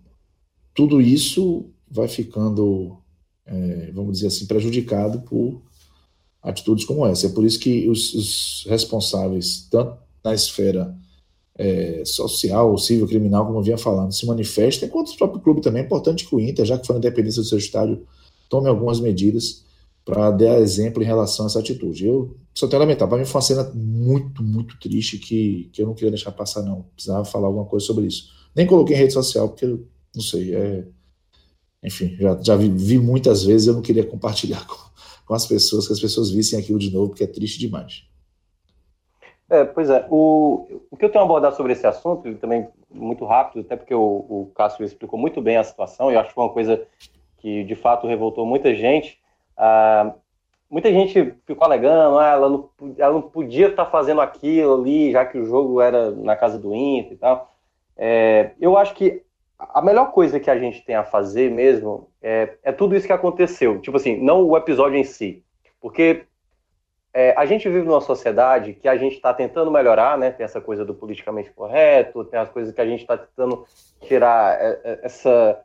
[0.73, 2.97] tudo isso vai ficando,
[3.45, 5.61] é, vamos dizer assim, prejudicado por
[6.41, 7.25] atitudes como essa.
[7.25, 10.95] É por isso que os, os responsáveis, tanto na esfera
[11.57, 15.81] é, social civil criminal, como eu vinha falando, se manifesta, enquanto o próprio clube também
[15.81, 18.05] é importante que o Inter, já que foi na independência do seu estádio,
[18.47, 19.65] tome algumas medidas
[20.07, 22.07] para dar exemplo em relação a essa atitude.
[22.07, 25.81] Eu só tenho a lamentar, para mim foi uma cena muito, muito triste que, que
[25.81, 26.83] eu não queria deixar passar, não.
[26.95, 28.29] Precisava falar alguma coisa sobre isso.
[28.55, 30.85] Nem coloquei em rede social, porque, não sei, é...
[31.83, 34.77] enfim, já, já vi, vi muitas vezes eu não queria compartilhar com,
[35.25, 38.03] com as pessoas, que as pessoas vissem aquilo de novo, porque é triste demais.
[39.49, 43.25] É, pois é, o, o que eu tenho a abordar sobre esse assunto, também muito
[43.25, 46.35] rápido, até porque o, o Cássio explicou muito bem a situação, e eu acho que
[46.35, 46.81] foi uma coisa
[47.39, 49.19] que de fato revoltou muita gente.
[49.57, 50.13] Ah,
[50.69, 55.25] muita gente ficou alegando, ah, ela, não, ela não podia estar fazendo aquilo ali, já
[55.25, 57.53] que o jogo era na casa do Inter e tal.
[57.97, 59.23] É, eu acho que
[59.57, 63.13] a melhor coisa que a gente tem a fazer mesmo é, é tudo isso que
[63.13, 63.81] aconteceu.
[63.81, 65.43] Tipo assim, não o episódio em si.
[65.81, 66.25] Porque
[67.13, 70.29] é, a gente vive numa sociedade que a gente está tentando melhorar, né?
[70.29, 73.65] Tem essa coisa do politicamente correto, tem as coisas que a gente está tentando
[74.01, 75.59] tirar é, é, essa.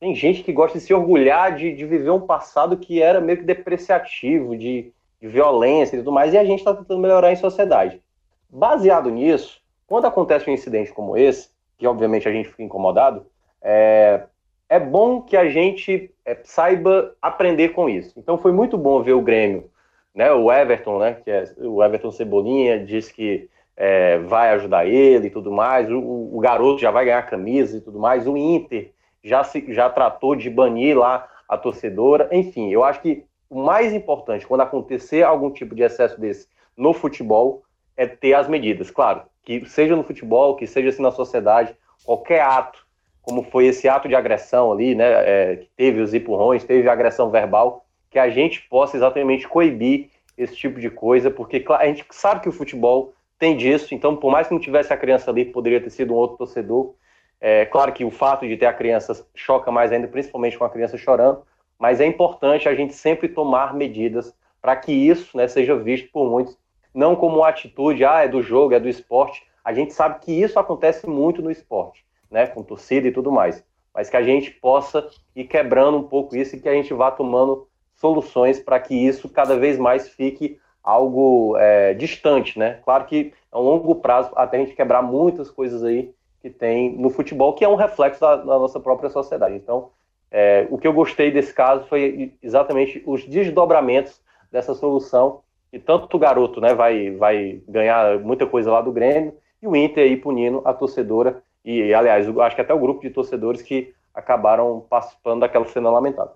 [0.00, 3.38] Tem gente que gosta de se orgulhar de, de viver um passado que era meio
[3.38, 7.36] que depreciativo, de, de violência e tudo mais, e a gente está tentando melhorar em
[7.36, 8.00] sociedade.
[8.48, 13.26] Baseado nisso, quando acontece um incidente como esse, que obviamente a gente fica incomodado,
[13.60, 14.22] é,
[14.68, 18.18] é bom que a gente é, saiba aprender com isso.
[18.18, 19.70] Então foi muito bom ver o Grêmio
[20.18, 25.28] né, o Everton, né, que é o Everton Cebolinha, disse que é, vai ajudar ele
[25.28, 25.88] e tudo mais.
[25.88, 28.26] O, o, garoto já vai ganhar camisa e tudo mais.
[28.26, 28.90] O Inter
[29.22, 32.28] já, se, já tratou de banir lá a torcedora.
[32.32, 36.92] Enfim, eu acho que o mais importante quando acontecer algum tipo de excesso desse no
[36.92, 37.62] futebol
[37.96, 38.90] é ter as medidas.
[38.90, 42.86] Claro, que seja no futebol, que seja assim na sociedade, qualquer ato,
[43.22, 47.30] como foi esse ato de agressão ali, né, é, que teve os empurrões, teve agressão
[47.30, 52.40] verbal, que a gente possa exatamente coibir esse tipo de coisa, porque a gente sabe
[52.40, 55.80] que o futebol tem disso, então por mais que não tivesse a criança ali, poderia
[55.80, 56.94] ter sido um outro torcedor.
[57.40, 60.70] É claro que o fato de ter a criança choca mais ainda, principalmente com a
[60.70, 61.42] criança chorando,
[61.78, 66.28] mas é importante a gente sempre tomar medidas para que isso né, seja visto por
[66.28, 66.58] muitos,
[66.92, 69.46] não como uma atitude, ah, é do jogo, é do esporte.
[69.64, 73.64] A gente sabe que isso acontece muito no esporte, né, com torcida e tudo mais,
[73.94, 77.10] mas que a gente possa ir quebrando um pouco isso e que a gente vá
[77.10, 82.80] tomando soluções para que isso cada vez mais fique algo é, distante, né?
[82.84, 86.12] Claro que é um longo prazo até a gente quebrar muitas coisas aí
[86.48, 89.54] que tem no futebol, que é um reflexo da, da nossa própria sociedade.
[89.54, 89.90] Então,
[90.30, 96.16] é, o que eu gostei desse caso foi exatamente os desdobramentos dessa solução, e tanto
[96.16, 100.16] o garoto né, vai, vai ganhar muita coisa lá do Grêmio, e o Inter aí
[100.16, 105.40] punindo a torcedora, e aliás, acho que até o grupo de torcedores que acabaram participando
[105.40, 106.34] daquela cena lamentável.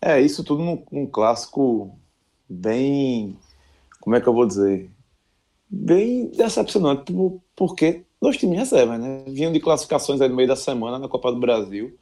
[0.00, 1.96] É, isso tudo num, num clássico
[2.48, 3.36] bem.
[4.00, 4.90] Como é que eu vou dizer?
[5.68, 7.12] Bem decepcionante,
[7.56, 9.22] porque dois times reservas, né?
[9.28, 11.96] Vinham de classificações aí no meio da semana na Copa do Brasil.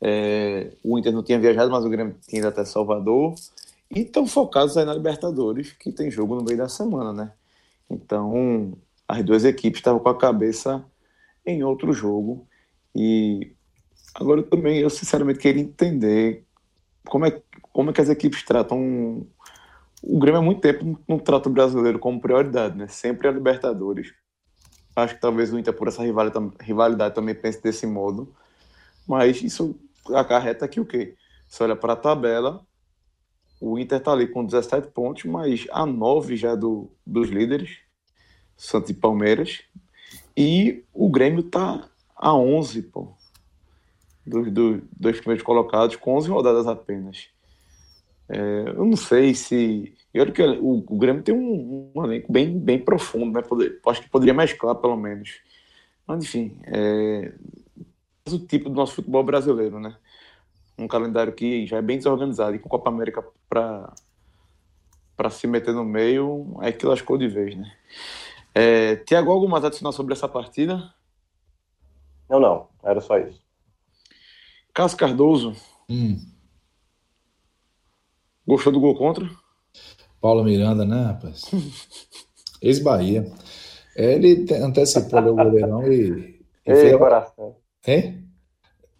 [0.00, 3.34] É, o Inter não tinha viajado, mas o Grêmio tinha ido até Salvador.
[3.94, 7.32] E estão focados aí na Libertadores, que tem jogo no meio da semana, né?
[7.90, 8.72] Então,
[9.06, 10.82] as duas equipes estavam com a cabeça
[11.44, 12.46] em outro jogo.
[12.96, 13.52] E
[14.14, 16.42] agora também, eu sinceramente queria entender
[17.04, 19.26] como é, como é que as equipes tratam.
[20.02, 22.88] O Grêmio há muito tempo não trata o brasileiro como prioridade, né?
[22.88, 24.14] Sempre a Libertadores.
[25.02, 28.34] Acho que talvez o Inter, por essa rivalidade, também pense desse modo.
[29.06, 29.78] Mas isso
[30.14, 31.16] acarreta que o quê?
[31.48, 32.64] Você olha para a tabela,
[33.60, 37.78] o Inter está ali com 17 pontos, mas a 9 já é do, dos líderes,
[38.56, 39.62] Santos e Palmeiras.
[40.36, 43.14] E o Grêmio está a 11, pô
[44.30, 47.28] dos, do, dois primeiros colocados com 11 rodadas apenas.
[48.30, 49.94] É, eu não sei se.
[50.14, 53.42] Eu acho que o, o Grêmio tem um, um elenco bem, bem profundo, né?
[53.42, 55.40] Poder, acho que poderia mesclar, pelo menos.
[56.06, 57.32] Mas, enfim, é
[58.28, 59.96] o tipo do nosso futebol brasileiro, né?
[60.78, 63.92] Um calendário que já é bem desorganizado e com Copa América para
[65.16, 67.70] para se meter no meio, é que lascou de vez, né?
[68.54, 70.94] É, Tiago, algo mais adicional sobre essa partida?
[72.26, 73.38] Não, não, era só isso.
[74.72, 75.54] Cássio Cardoso.
[75.90, 76.18] Hum.
[78.50, 79.30] Gostou do gol contra?
[80.20, 81.42] Paulo Miranda, né, rapaz?
[82.60, 83.30] Ex-Bahia.
[83.94, 86.40] Ele antecipou o goleirão e.
[86.66, 87.54] e Ei, coração.
[87.86, 88.24] Hein?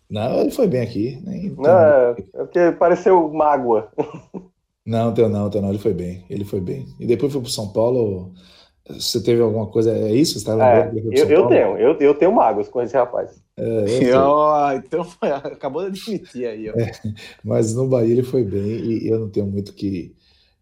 [0.09, 1.21] Não, ele foi bem aqui.
[1.27, 3.91] Nem, não, é, é porque pareceu mágoa.
[4.87, 6.25] Não, teu não, teu não, ele foi bem.
[6.31, 6.87] Ele foi bem.
[7.01, 8.33] E depois foi pro São Paulo.
[8.95, 9.93] Você teve alguma coisa?
[9.93, 10.39] É isso?
[10.39, 13.43] Você tava é, eu, eu tenho, eu, eu tenho mágoas com esse rapaz.
[13.57, 16.71] É, eu então acabou de admitir aí.
[16.71, 16.75] Ó.
[16.75, 16.93] É,
[17.45, 20.15] mas no Bahia ele foi bem e eu não tenho muito que,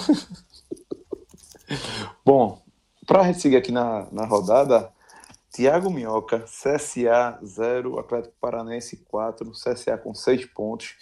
[2.24, 2.62] bom,
[3.06, 4.90] para a gente seguir aqui na, na rodada,
[5.52, 10.94] Tiago Minhoca, CSA 0, Atlético Paranense 4, CSA com 6 pontos.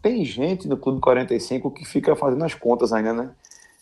[0.00, 3.30] Tem gente no Clube 45 que fica fazendo as contas ainda, né?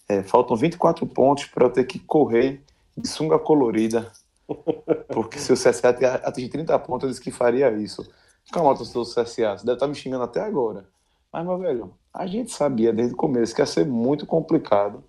[0.09, 2.64] É, faltam 24 pontos para eu ter que correr
[2.99, 4.11] de sunga colorida.
[5.14, 5.91] Porque se o CSA
[6.24, 8.05] atingir 30 pontos, eu disse que faria isso.
[8.51, 10.95] Calma, torcedor do CSA, você deve estar tá me xingando até agora.
[11.32, 15.04] Mas, meu velho, a gente sabia desde o começo que ia ser muito complicado.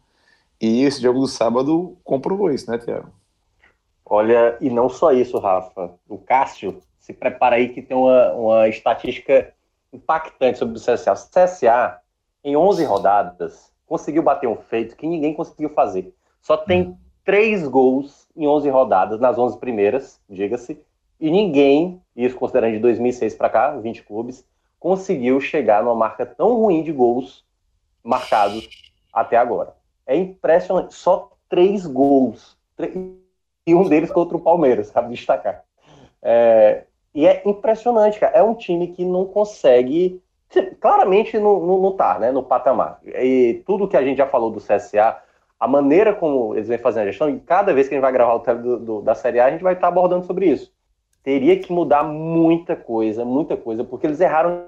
[0.59, 3.09] E esse jogo do sábado comprovou isso, né, Tiago?
[4.05, 5.93] Olha, e não só isso, Rafa.
[6.07, 9.53] O Cássio, se prepara aí que tem uma, uma estatística
[9.93, 11.13] impactante sobre o CSA.
[11.13, 12.01] O CSA,
[12.43, 16.13] em 11 rodadas, conseguiu bater um feito que ninguém conseguiu fazer.
[16.41, 16.97] Só tem hum.
[17.23, 20.77] três gols em 11 rodadas, nas 11 primeiras, diga-se,
[21.19, 24.45] e ninguém, isso considerando de 2006 para cá, 20 clubes,
[24.79, 27.45] conseguiu chegar numa marca tão ruim de gols
[28.03, 28.67] marcados
[29.11, 29.75] até agora.
[30.05, 32.57] É impressionante, só três gols.
[33.65, 35.63] E um deles contra o Palmeiras, cabe destacar.
[36.21, 38.37] É, e é impressionante, cara.
[38.37, 40.21] É um time que não consegue
[40.79, 42.99] claramente não, não, não tá, né, no patamar.
[43.05, 45.17] E tudo que a gente já falou do CSA,
[45.59, 48.11] a maneira como eles vêm fazendo a gestão, e cada vez que a gente vai
[48.11, 50.45] gravar o tele do, do, da Série A, a gente vai estar tá abordando sobre
[50.45, 50.71] isso.
[51.23, 54.65] Teria que mudar muita coisa, muita coisa, porque eles erraram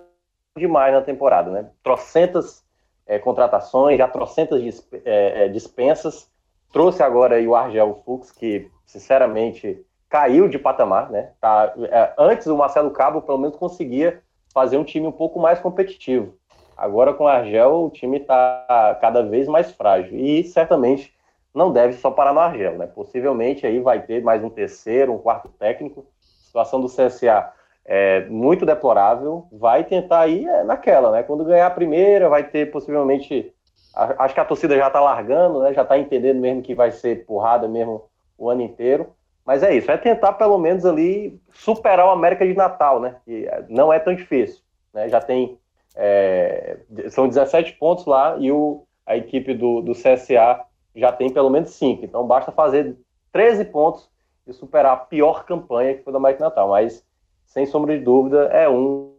[0.58, 1.70] demais na temporada, né?
[1.82, 2.64] Trocentas
[3.08, 6.30] é, contratações, já trocentas disp é, dispensas.
[6.72, 11.32] Trouxe agora o Argel Fux, que, sinceramente, caiu de patamar, né?
[11.40, 14.22] Tá, é, antes o Marcelo Cabo, pelo menos, conseguia
[14.54, 16.34] fazer um time um pouco mais competitivo.
[16.76, 20.18] Agora com o Argel, o time está cada vez mais frágil.
[20.18, 21.14] E certamente
[21.54, 22.88] não deve só parar no Argel, né?
[22.88, 26.06] Possivelmente aí vai ter mais um terceiro, um quarto técnico.
[26.50, 27.52] Situação do CSA
[27.86, 29.48] é muito deplorável.
[29.52, 31.22] Vai tentar ir é, naquela, né?
[31.22, 33.54] Quando ganhar a primeira, vai ter possivelmente.
[33.94, 35.74] Acho que a torcida já está largando, né?
[35.74, 38.06] Já está entendendo mesmo que vai ser porrada mesmo
[38.38, 39.14] o ano inteiro.
[39.46, 43.16] Mas é isso, é tentar pelo menos ali superar o América de Natal, né?
[43.26, 44.62] Que é, não é tão difícil.
[44.94, 45.08] Né?
[45.08, 45.58] Já tem.
[45.96, 46.78] É,
[47.10, 50.62] são 17 pontos lá e o, a equipe do, do CSA
[50.96, 52.06] já tem pelo menos cinco.
[52.06, 52.96] Então basta fazer
[53.32, 54.10] 13 pontos
[54.54, 56.70] superar a pior campanha que foi do Mike Natal.
[56.70, 57.04] Mas,
[57.46, 59.14] sem sombra de dúvida, é um,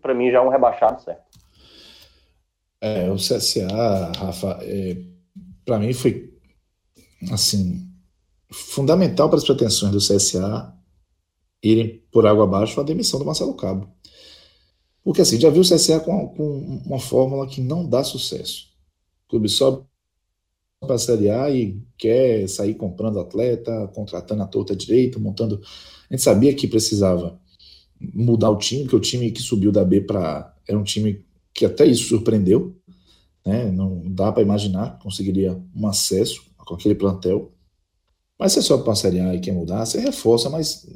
[0.00, 1.22] para mim, já um rebaixado certo.
[2.80, 4.96] É, o CSA, Rafa, é,
[5.64, 6.32] para mim foi
[7.32, 7.88] assim
[8.50, 10.72] fundamental para as pretensões do CSA
[11.62, 13.88] irem por água abaixo a demissão do Marcelo Cabo.
[15.02, 18.68] Porque assim, já viu o CSA com, com uma fórmula que não dá sucesso.
[19.26, 19.87] O clube sobe
[20.80, 25.60] para a Série A e quer sair comprando atleta, contratando a torta direita, montando.
[26.08, 27.38] A gente sabia que precisava
[28.00, 30.54] mudar o time, que o time que subiu da B para.
[30.66, 32.76] Era um time que até isso surpreendeu.
[33.44, 33.70] Né?
[33.70, 37.52] Não dá para imaginar que conseguiria um acesso com aquele plantel.
[38.38, 40.86] Mas você sobe para a Série A e quer mudar, você reforça, mas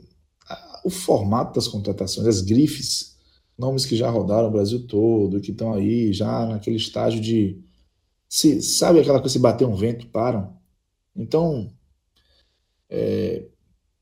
[0.85, 3.16] o formato das contratações, as grifes,
[3.59, 7.61] nomes que já rodaram o Brasil todo, que estão aí já naquele estágio de.
[8.33, 10.57] Se, sabe aquela coisa, se bater um vento, param.
[11.14, 11.70] Então,
[12.89, 13.47] é,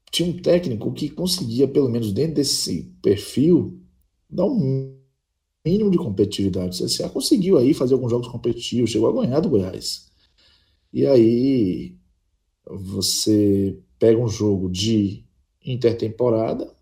[0.09, 3.83] tinha um técnico que conseguia, pelo menos dentro desse perfil,
[4.31, 4.97] dar um
[5.65, 6.81] mínimo de competitividade.
[6.81, 10.09] O CSA conseguiu aí fazer alguns jogos competitivos, chegou a ganhar do Goiás.
[10.93, 11.97] E aí
[12.65, 15.25] você pega um jogo de
[15.67, 16.73] intertemporada.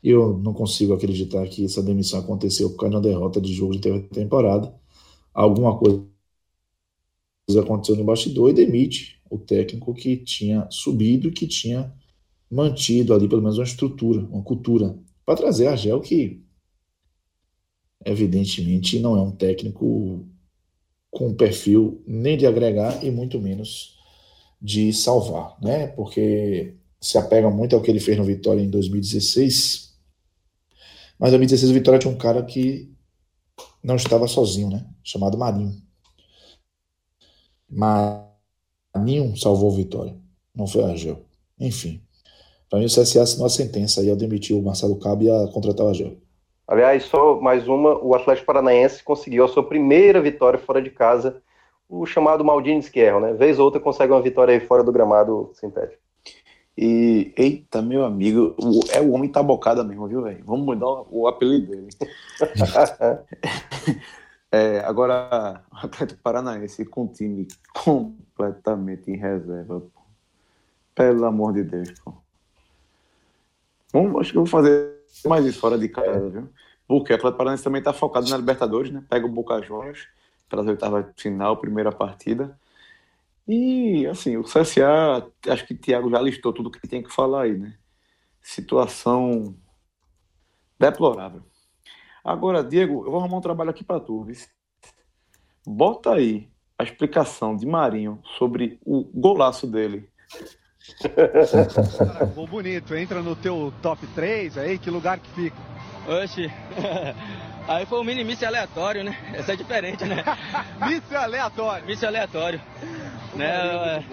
[0.00, 3.72] Eu não consigo acreditar que essa demissão aconteceu por causa de uma derrota de jogo
[3.72, 4.72] de intertemporada.
[5.34, 6.06] Alguma coisa
[7.56, 11.92] aconteceu no bastidor e demite o técnico que tinha subido e que tinha
[12.50, 16.42] mantido ali pelo menos uma estrutura, uma cultura, para trazer Argel que
[18.04, 20.26] evidentemente não é um técnico
[21.10, 23.96] com perfil nem de agregar e muito menos
[24.60, 25.86] de salvar, né?
[25.88, 29.94] Porque se apega muito ao que ele fez no Vitória em 2016.
[31.18, 32.92] Mas em 2016 o Vitória tinha um cara que
[33.82, 34.86] não estava sozinho, né?
[35.02, 35.87] Chamado Marinho.
[37.70, 40.14] Marinho salvou o Vitória,
[40.54, 41.20] não foi a Argel.
[41.60, 42.00] Enfim,
[42.70, 45.48] para mim o CSA assinou a sentença aí ao demitir o Marcelo Cabo e a
[45.52, 46.16] contratar o Argel.
[46.66, 51.42] Aliás, só mais uma, o Atlético Paranaense conseguiu a sua primeira vitória fora de casa,
[51.88, 53.32] o chamado Maldini Esquerro, né?
[53.32, 56.02] Vez ou outra consegue uma vitória aí fora do gramado sintético.
[56.76, 58.54] E, eita, meu amigo,
[58.92, 60.44] é o homem tabocada mesmo, viu, velho?
[60.44, 61.88] Vamos mudar o apelido dele.
[64.50, 70.00] é, agora, o Atlético Paranaense com o time completamente em reserva, pô.
[70.94, 72.14] Pelo amor de Deus, pô.
[73.92, 76.48] Bom, acho que eu vou fazer mais isso fora de casa, viu?
[76.86, 79.04] Porque o Atlético Paranaense também tá focado na Libertadores, né?
[79.08, 80.08] Pega o Boca Juniors
[80.48, 82.58] pelas oitavas de final, primeira partida.
[83.46, 87.42] E, assim, o CSA, acho que o Thiago já listou tudo que tem que falar
[87.42, 87.74] aí, né?
[88.42, 89.54] Situação
[90.78, 91.42] deplorável.
[92.28, 94.36] Agora, Diego, eu vou arrumar um trabalho aqui para tu, viu?
[95.66, 96.46] Bota aí
[96.78, 100.10] a explicação de Marinho sobre o golaço dele.
[101.96, 105.56] Cara, gol bonito, entra no teu top 3 aí, que lugar que fica?
[106.06, 106.52] Oxe,
[107.66, 109.16] Aí foi um mini míssil aleatório, né?
[109.32, 110.22] Essa é diferente, né?
[110.86, 111.86] míssil aleatório.
[111.86, 112.60] Míssil aleatório.
[113.34, 113.46] né?
[113.46, 114.04] É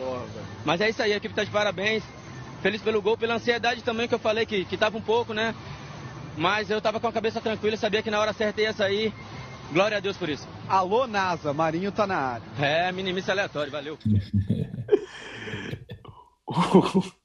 [0.63, 2.03] Mas é isso aí, a equipe tá de parabéns.
[2.61, 5.53] Feliz pelo gol, pela ansiedade também que eu falei que, que tava um pouco, né?
[6.37, 9.13] Mas eu tava com a cabeça tranquila, sabia que na hora certa ia sair.
[9.71, 10.47] Glória a Deus por isso.
[10.67, 12.45] Alô, NASA, Marinho tá na área.
[12.59, 13.97] É, mini míssil aleatório, valeu.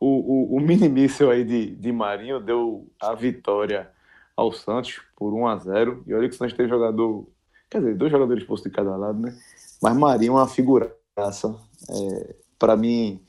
[0.00, 3.90] o, o, o mini míssil aí de, de Marinho deu a vitória
[4.36, 7.28] ao Santos por 1 a 0 E olha que o Santos tem jogador,
[7.68, 9.36] quer dizer, dois jogadores postos de cada lado, né?
[9.82, 11.56] Mas Marinho é uma figuraça.
[11.90, 13.20] É, para mim,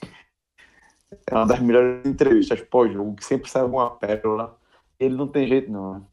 [1.27, 4.58] é uma das melhores entrevistas pós-jogo, que sempre sai alguma pérola.
[4.99, 6.05] Ele não tem jeito, não.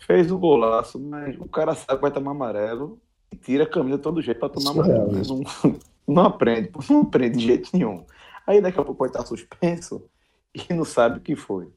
[0.00, 2.98] Fez o golaço, mas o cara sabe que vai tomar amarelo
[3.30, 5.12] e tira a camisa todo jeito para tomar amarelo.
[5.12, 5.22] Né?
[5.28, 8.04] Não, não aprende, não aprende de jeito nenhum.
[8.46, 10.08] Aí daqui a pouco vai estar suspenso
[10.54, 11.68] e não sabe o que foi.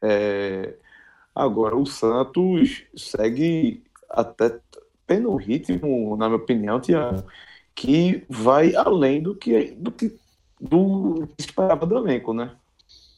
[0.00, 0.76] É,
[1.36, 4.58] Agora, o Santos segue até
[5.06, 7.24] tendo um ritmo, na minha opinião, Tiago,
[7.74, 10.18] que vai além do que, do que
[10.58, 12.56] do que esperava do elenco, né?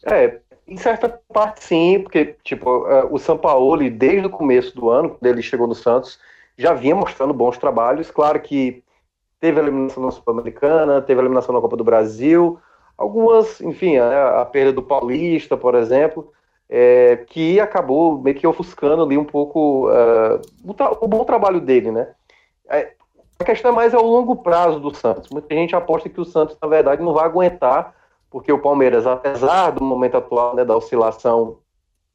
[0.04, 4.90] É, em certa parte sim, porque tipo, é, o São Paulo, desde o começo do
[4.90, 6.18] ano, quando ele chegou no Santos,
[6.56, 8.10] já vinha mostrando bons trabalhos.
[8.10, 8.82] Claro que
[9.40, 12.58] teve a eliminação na Sul-Americana, teve a eliminação na Copa do Brasil,
[12.96, 16.32] algumas, enfim, a, a perda do Paulista, por exemplo,
[16.68, 21.90] é, que acabou meio que ofuscando ali um pouco uh, o, o, bom trabalho dele,
[21.90, 22.08] né?
[22.68, 22.92] É,
[23.38, 25.30] a questão é mais é o longo prazo do Santos.
[25.30, 27.94] Muita gente aposta que o Santos, na verdade, não vai aguentar,
[28.30, 31.58] porque o Palmeiras, apesar do momento atual, né, da oscilação,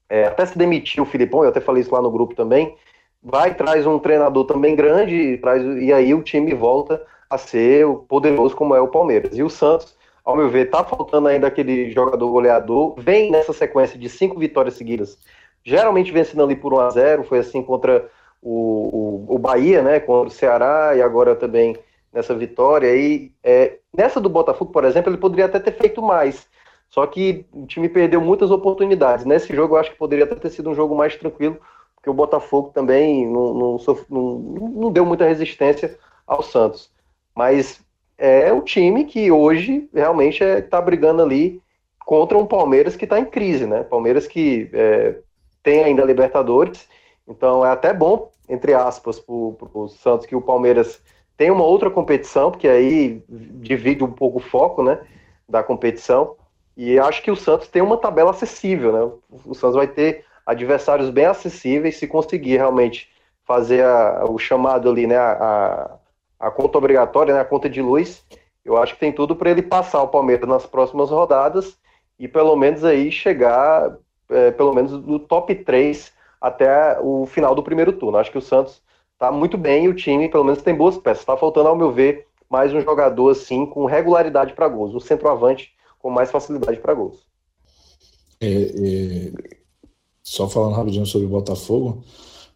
[0.09, 2.75] é, até se demitiu o Filipão, eu até falei isso lá no grupo também,
[3.21, 7.87] vai traz um treinador também grande, e, traz, e aí o time volta a ser
[8.07, 9.37] poderoso como é o Palmeiras.
[9.37, 13.97] E o Santos, ao meu ver, tá faltando ainda aquele jogador goleador, vem nessa sequência
[13.97, 15.17] de cinco vitórias seguidas,
[15.63, 18.07] geralmente vencendo ali por 1 a 0 foi assim contra
[18.41, 21.77] o, o, o Bahia, né, contra o Ceará, e agora também
[22.13, 22.95] nessa vitória.
[22.95, 26.47] E é, nessa do Botafogo, por exemplo, ele poderia até ter feito mais,
[26.89, 29.25] só que o time perdeu muitas oportunidades.
[29.25, 31.57] Nesse jogo, eu acho que poderia até ter sido um jogo mais tranquilo,
[31.95, 33.77] porque o Botafogo também não, não,
[34.09, 35.97] não, não deu muita resistência
[36.27, 36.91] ao Santos.
[37.35, 37.81] Mas
[38.17, 41.61] é o time que hoje realmente está é, tá brigando ali
[42.05, 43.83] contra um Palmeiras que está em crise, né?
[43.83, 45.15] Palmeiras que é,
[45.63, 46.87] tem ainda Libertadores,
[47.27, 51.01] então é até bom, entre aspas, para o Santos que o Palmeiras
[51.37, 54.99] tem uma outra competição, porque aí divide um pouco o foco, né,
[55.47, 56.35] da competição.
[56.75, 59.37] E acho que o Santos tem uma tabela acessível, né?
[59.45, 63.09] O Santos vai ter adversários bem acessíveis se conseguir realmente
[63.45, 65.97] fazer a, o chamado ali, né, a,
[66.39, 68.25] a conta obrigatória, né, a conta de luz.
[68.63, 71.77] Eu acho que tem tudo para ele passar o Palmeiras nas próximas rodadas
[72.17, 73.97] e pelo menos aí chegar
[74.29, 78.17] é, pelo menos no top 3 até o final do primeiro turno.
[78.17, 78.81] Acho que o Santos
[79.23, 81.21] está muito bem o time pelo menos tem boas peças.
[81.21, 85.71] Está faltando, ao meu ver, mais um jogador assim com regularidade para gols, um centroavante
[85.97, 87.25] com mais facilidade para gols.
[88.41, 89.31] É, é,
[90.21, 92.03] só falando rapidinho sobre o Botafogo,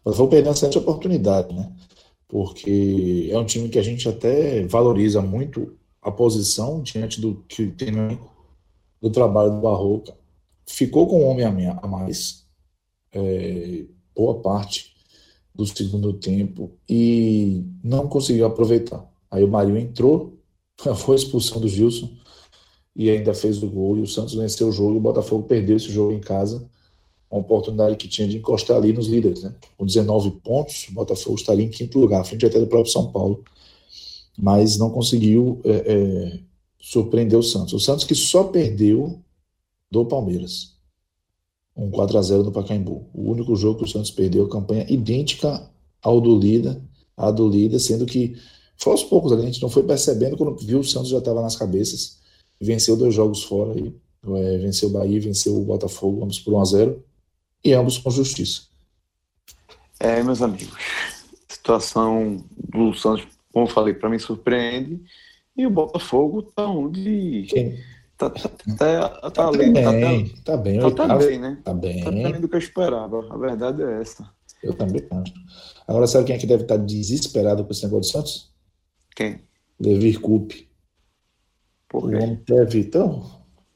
[0.02, 1.72] o Botafogo perdeu uma certa oportunidade, né?
[2.28, 7.68] Porque é um time que a gente até valoriza muito a posição diante do que
[7.68, 8.18] tem
[9.00, 10.14] do trabalho do Barroca.
[10.66, 12.46] Ficou com um homem a mais,
[13.14, 14.97] é, boa parte
[15.58, 19.04] do segundo tempo, e não conseguiu aproveitar.
[19.28, 20.38] Aí o Marinho entrou,
[20.96, 22.08] foi expulsão do Gilson,
[22.94, 25.76] e ainda fez o gol, e o Santos venceu o jogo, e o Botafogo perdeu
[25.76, 26.64] esse jogo em casa,
[27.28, 29.54] uma oportunidade que tinha de encostar ali nos líderes, né?
[29.76, 33.44] Com 19 pontos, o Botafogo estaria em quinto lugar, frente até do próprio São Paulo,
[34.38, 36.40] mas não conseguiu é, é,
[36.80, 37.74] surpreender o Santos.
[37.74, 39.20] O Santos que só perdeu
[39.90, 40.77] do Palmeiras.
[41.78, 43.08] Um 4 a 0 no Pacaembu.
[43.14, 45.70] O único jogo que o Santos perdeu, campanha idêntica
[46.02, 46.82] ao do Lida,
[47.16, 48.36] a do Lida, sendo que
[48.76, 51.56] foi aos poucos, a gente não foi percebendo quando viu o Santos já estava nas
[51.56, 52.18] cabeças.
[52.60, 53.94] Venceu dois jogos fora aí.
[54.24, 57.04] É, venceu o Bahia, venceu o Botafogo, ambos por 1 a 0
[57.64, 58.62] e ambos com justiça.
[60.00, 60.76] É, meus amigos,
[61.48, 65.00] a situação do Santos, como eu falei, para mim surpreende.
[65.56, 67.46] E o Botafogo tá onde.
[67.48, 67.78] Quem?
[68.18, 69.92] Tá, tá, tá, tá, tá ali, bem, tá, tá,
[70.44, 71.58] tá bem, tá, tá bem, né?
[71.62, 72.02] Tá bem.
[72.02, 73.24] Tá bem do que eu esperava.
[73.30, 74.28] A verdade é essa.
[74.60, 75.32] Eu também acho.
[75.86, 78.52] Agora, sabe quem é que deve estar desesperado com esse negócio do Santos?
[79.14, 79.40] Quem?
[79.78, 80.68] Levir Coupe.
[81.88, 82.16] Por quê?
[82.16, 82.80] O homem teve.
[82.80, 83.24] Então,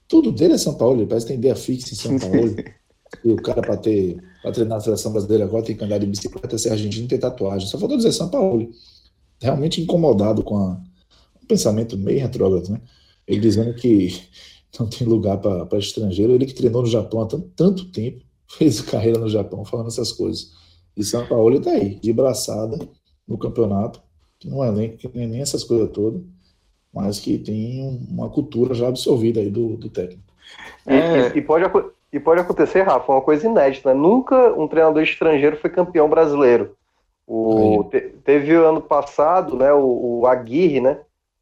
[0.09, 1.01] tudo dele é São Paulo.
[1.01, 2.57] Ele parece que tem ideia fixa em São Paulo.
[3.25, 6.07] e o cara, para ter pra treinar a seleção brasileira agora, tem que andar de
[6.07, 7.69] bicicleta, ser argentino e ter tatuagem.
[7.69, 8.69] Só faltou dizer São Paulo.
[9.41, 10.81] Realmente incomodado com a,
[11.41, 12.81] um pensamento meio retrógrado, né?
[13.33, 14.23] Ele dizendo que
[14.79, 16.33] não tem lugar para estrangeiro.
[16.33, 20.13] Ele que treinou no Japão há tanto, tanto, tempo, fez carreira no Japão falando essas
[20.13, 20.53] coisas.
[20.97, 22.79] E São Paulo está aí, de braçada
[23.27, 24.03] no campeonato,
[24.39, 26.21] que não é nem, nem essas coisas todas,
[26.93, 27.81] mas que tem
[28.11, 30.23] uma cultura já absorvida aí do, do técnico.
[30.85, 31.29] É...
[31.29, 31.65] E, e, pode,
[32.13, 33.95] e pode acontecer, Rafa, uma coisa inédita.
[33.95, 33.99] Né?
[33.99, 36.77] Nunca um treinador estrangeiro foi campeão brasileiro.
[37.27, 40.99] O, te, teve ano passado, né, o, o Aguirre, né?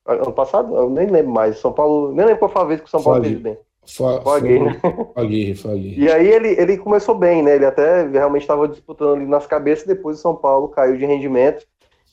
[0.06, 0.74] Ano passado?
[0.74, 1.58] Eu nem lembro mais.
[1.58, 2.12] São Paulo.
[2.12, 3.58] Nem lembro qual foi a vez que o São Paulo fez bem.
[3.86, 4.80] Foi, foi, Aguirre,
[5.16, 6.02] Aguirre, foi Aguirre.
[6.02, 7.56] E aí ele, ele começou bem, né?
[7.56, 11.66] Ele até realmente estava disputando ali nas cabeças, depois o São Paulo caiu de rendimento.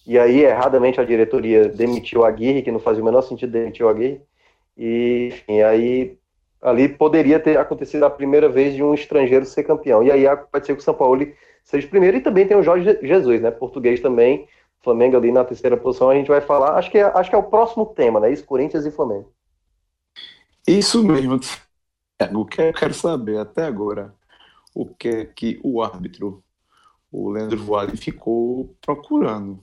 [0.06, 3.86] E aí, erradamente, a diretoria demitiu a Aguirre, que não fazia o menor sentido demitir
[3.86, 4.22] o Aguirre.
[4.78, 6.18] E, enfim, aí
[6.62, 10.02] ali poderia ter acontecido a primeira vez de um estrangeiro ser campeão.
[10.02, 11.28] E aí pode ser que o São Paulo
[11.64, 12.18] seja primeiro.
[12.18, 13.52] E também tem o Jorge Jesus, né?
[13.52, 14.48] Português também,
[14.88, 17.38] Flamengo ali na terceira posição, a gente vai falar, acho que é, acho que é
[17.38, 18.32] o próximo tema, né?
[18.32, 19.34] Isso, Corinthians e Flamengo.
[20.66, 21.42] Isso mesmo.
[22.34, 24.16] O que eu quero saber até agora,
[24.74, 26.42] o que é que o árbitro,
[27.12, 29.60] o Leandro Voade, ficou procurando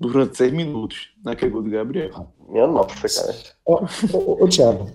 [0.00, 2.32] durante seis minutos naquele gol do Gabriel.
[2.48, 3.38] Minha nossa, cara.
[3.66, 3.84] Ô,
[4.16, 4.90] ô, ô Thiago,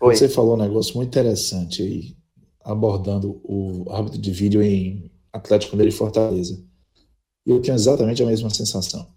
[0.00, 0.16] Oi.
[0.16, 2.16] você falou um negócio muito interessante aí,
[2.64, 6.67] abordando o árbitro de vídeo em Atlético Mineiro e Fortaleza
[7.48, 9.08] eu tinha exatamente a mesma sensação.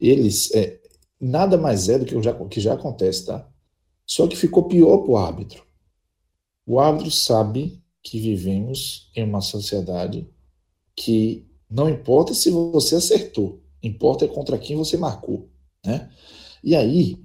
[0.00, 0.80] Eles, é,
[1.20, 3.48] nada mais é do que já, que já acontece, tá?
[4.04, 5.64] Só que ficou pior para o árbitro.
[6.66, 10.28] O árbitro sabe que vivemos em uma sociedade
[10.96, 15.48] que não importa se você acertou, importa é contra quem você marcou,
[15.86, 16.10] né?
[16.64, 17.16] E aí,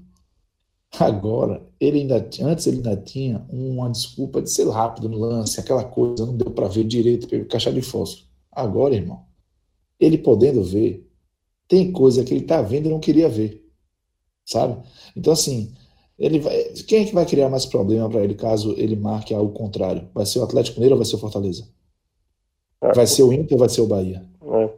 [0.99, 5.83] agora, ele ainda antes ele ainda tinha uma desculpa de ser rápido no lance, aquela
[5.83, 8.27] coisa, não deu para ver direito, pelo caixa de fósforo.
[8.51, 9.25] Agora, irmão,
[9.99, 11.07] ele podendo ver,
[11.67, 13.65] tem coisa que ele está vendo e não queria ver,
[14.45, 14.81] sabe?
[15.15, 15.73] Então, assim,
[16.17, 19.51] ele vai, quem é que vai criar mais problema para ele caso ele marque algo
[19.53, 20.07] contrário?
[20.13, 21.67] Vai ser o Atlético Mineiro ou vai ser o Fortaleza?
[22.81, 22.93] É.
[22.93, 24.25] Vai ser o Inter ou vai ser o Bahia?
[24.41, 24.69] É.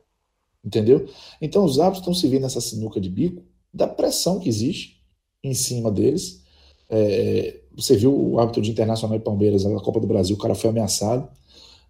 [0.63, 1.07] Entendeu?
[1.41, 3.43] Então os árbitros estão se vendo nessa sinuca de bico
[3.73, 5.01] da pressão que existe
[5.43, 6.43] em cima deles.
[6.89, 10.55] É, você viu o árbitro de Internacional e Palmeiras na Copa do Brasil, o cara
[10.55, 11.29] foi ameaçado.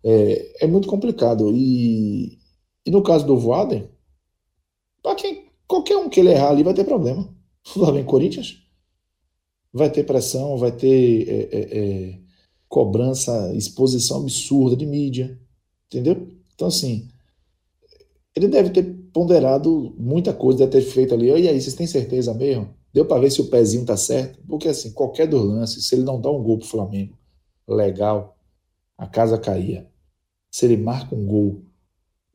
[0.04, 1.52] É, é muito complicado.
[1.56, 2.38] E,
[2.88, 3.90] e no caso do Voaden,
[5.04, 7.28] para quem qualquer um que ele errar ali vai ter problema.
[7.94, 8.64] Vem Corinthians,
[9.74, 12.20] vai ter pressão, vai ter é, é, é,
[12.70, 15.38] cobrança, exposição absurda de mídia,
[15.88, 16.30] entendeu?
[16.56, 17.10] Então, assim,
[18.34, 22.34] ele deve ter ponderado muita coisa, deve ter feito ali, e aí, vocês têm certeza
[22.34, 22.70] mesmo?
[22.94, 24.40] Deu para ver se o pezinho tá certo?
[24.48, 27.18] Porque, assim, qualquer dos lances, se ele não dá um gol pro Flamengo,
[27.68, 28.38] legal,
[28.98, 29.86] a casa caía.
[30.50, 31.67] Se ele marca um gol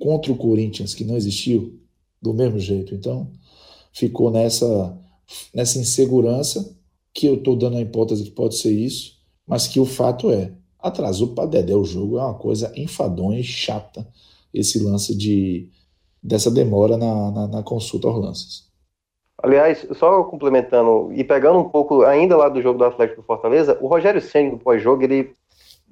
[0.02, 1.78] contra o Corinthians, que não existiu,
[2.20, 2.92] do mesmo jeito.
[2.92, 3.30] Então,
[3.92, 4.98] ficou nessa,
[5.54, 6.76] nessa insegurança
[7.14, 10.52] que eu estou dando a hipótese que pode ser isso, mas que o fato é,
[10.76, 14.04] atrasou para Dedé o jogo, é uma coisa enfadonha e chata
[14.52, 15.68] esse lance de
[16.20, 18.72] dessa demora na, na, na consulta aos lances.
[19.42, 23.78] Aliás, só complementando e pegando um pouco ainda lá do jogo do Atlético do Fortaleza,
[23.80, 25.34] o Rogério Senna, no pós-jogo, ele,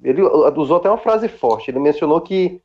[0.03, 1.69] ele usou até uma frase forte.
[1.69, 2.61] Ele mencionou que,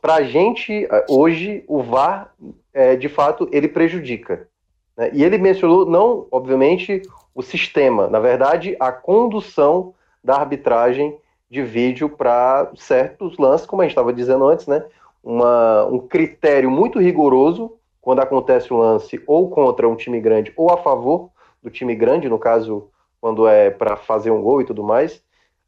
[0.00, 2.32] para a gente, hoje, o VAR,
[2.72, 4.48] é, de fato, ele prejudica.
[4.96, 5.10] Né?
[5.12, 7.02] E ele mencionou, não, obviamente,
[7.34, 11.16] o sistema, na verdade, a condução da arbitragem
[11.50, 14.84] de vídeo para certos lances, como a gente estava dizendo antes, né?
[15.22, 20.70] Uma, um critério muito rigoroso quando acontece o lance ou contra um time grande ou
[20.70, 21.30] a favor
[21.62, 22.88] do time grande, no caso,
[23.20, 25.22] quando é para fazer um gol e tudo mais.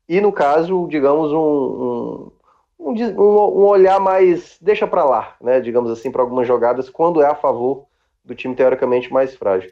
[0.09, 2.31] E no caso, digamos, um, um,
[2.81, 5.61] um, um olhar mais deixa para lá, né?
[5.61, 7.87] Digamos assim, para algumas jogadas, quando é a favor
[8.24, 9.70] do time teoricamente mais frágil.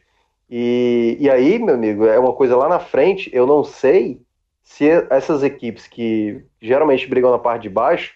[0.51, 4.23] E, e aí, meu amigo, é uma coisa lá na frente, eu não sei
[4.63, 8.15] se essas equipes que geralmente brigam na parte de baixo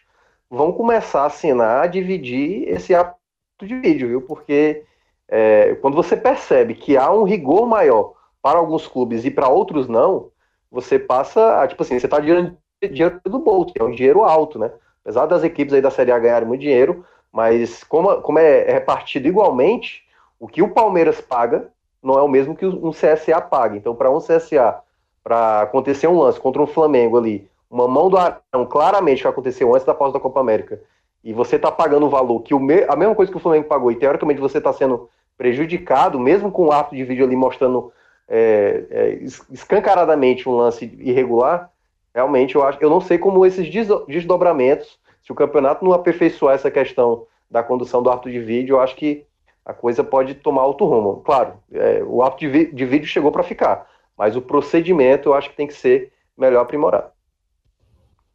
[0.50, 3.16] vão começar a assinar, a dividir esse ato
[3.62, 4.22] de vídeo, viu?
[4.22, 4.84] Porque
[5.28, 9.88] é, quando você percebe que há um rigor maior para alguns clubes e para outros
[9.88, 10.30] não,
[10.70, 14.58] você passa a, tipo assim, você está dinheiro, dinheiro do bolso, é um dinheiro alto,
[14.58, 14.70] né?
[15.04, 18.72] Apesar das equipes aí da Série A ganharem muito dinheiro, mas como, como é, é
[18.72, 20.04] repartido igualmente,
[20.38, 21.68] o que o Palmeiras paga
[22.02, 23.76] não é o mesmo que um CSA paga.
[23.76, 24.80] Então, para um CSA,
[25.22, 29.72] para acontecer um lance contra um Flamengo ali, uma mão do Arão, claramente que aconteceu
[29.72, 30.80] antes da pausa da Copa América,
[31.24, 32.84] e você está pagando o valor que o me...
[32.88, 36.66] a mesma coisa que o Flamengo pagou, e teoricamente você está sendo prejudicado, mesmo com
[36.66, 37.92] o ato de vídeo ali mostrando
[38.28, 39.18] é, é,
[39.50, 41.70] escancaradamente um lance irregular,
[42.14, 43.68] realmente eu acho, eu não sei como esses
[44.08, 48.80] desdobramentos, se o campeonato não aperfeiçoar essa questão da condução do ato de vídeo, eu
[48.80, 49.24] acho que
[49.64, 51.22] a coisa pode tomar outro rumo.
[51.24, 53.86] Claro, é, o ato de, de vídeo chegou para ficar,
[54.16, 57.10] mas o procedimento eu acho que tem que ser melhor aprimorado.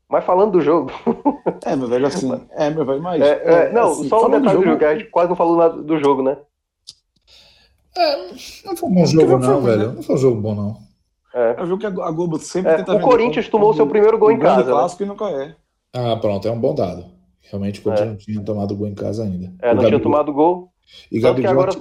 [0.10, 0.90] Mas falando do jogo.
[1.66, 2.32] é, meu velho, assim.
[2.52, 3.22] É, meu velho, mas.
[3.22, 5.30] É, é, não, assim, só um detalhe do jogo, do jogo, que a gente quase
[5.30, 6.38] não falou nada do jogo, né?
[7.98, 8.16] É,
[8.64, 9.88] não foi um bom jogo, não, velho.
[9.90, 9.94] Né?
[9.96, 10.87] Não foi um jogo bom, não.
[11.38, 14.32] É, é um jogo que a Globo sempre é, O Corinthians tomou seu primeiro gol
[14.32, 14.64] em casa.
[14.64, 14.72] Né?
[14.72, 15.06] clássico né?
[15.06, 15.56] e nunca é.
[15.94, 17.06] Ah, pronto, é um bom dado.
[17.44, 18.12] Realmente o Corinthians é.
[18.12, 19.54] não tinha tomado gol em casa ainda.
[19.62, 20.72] É, não tinha tomado gol.
[21.12, 21.72] E Gabigol agora...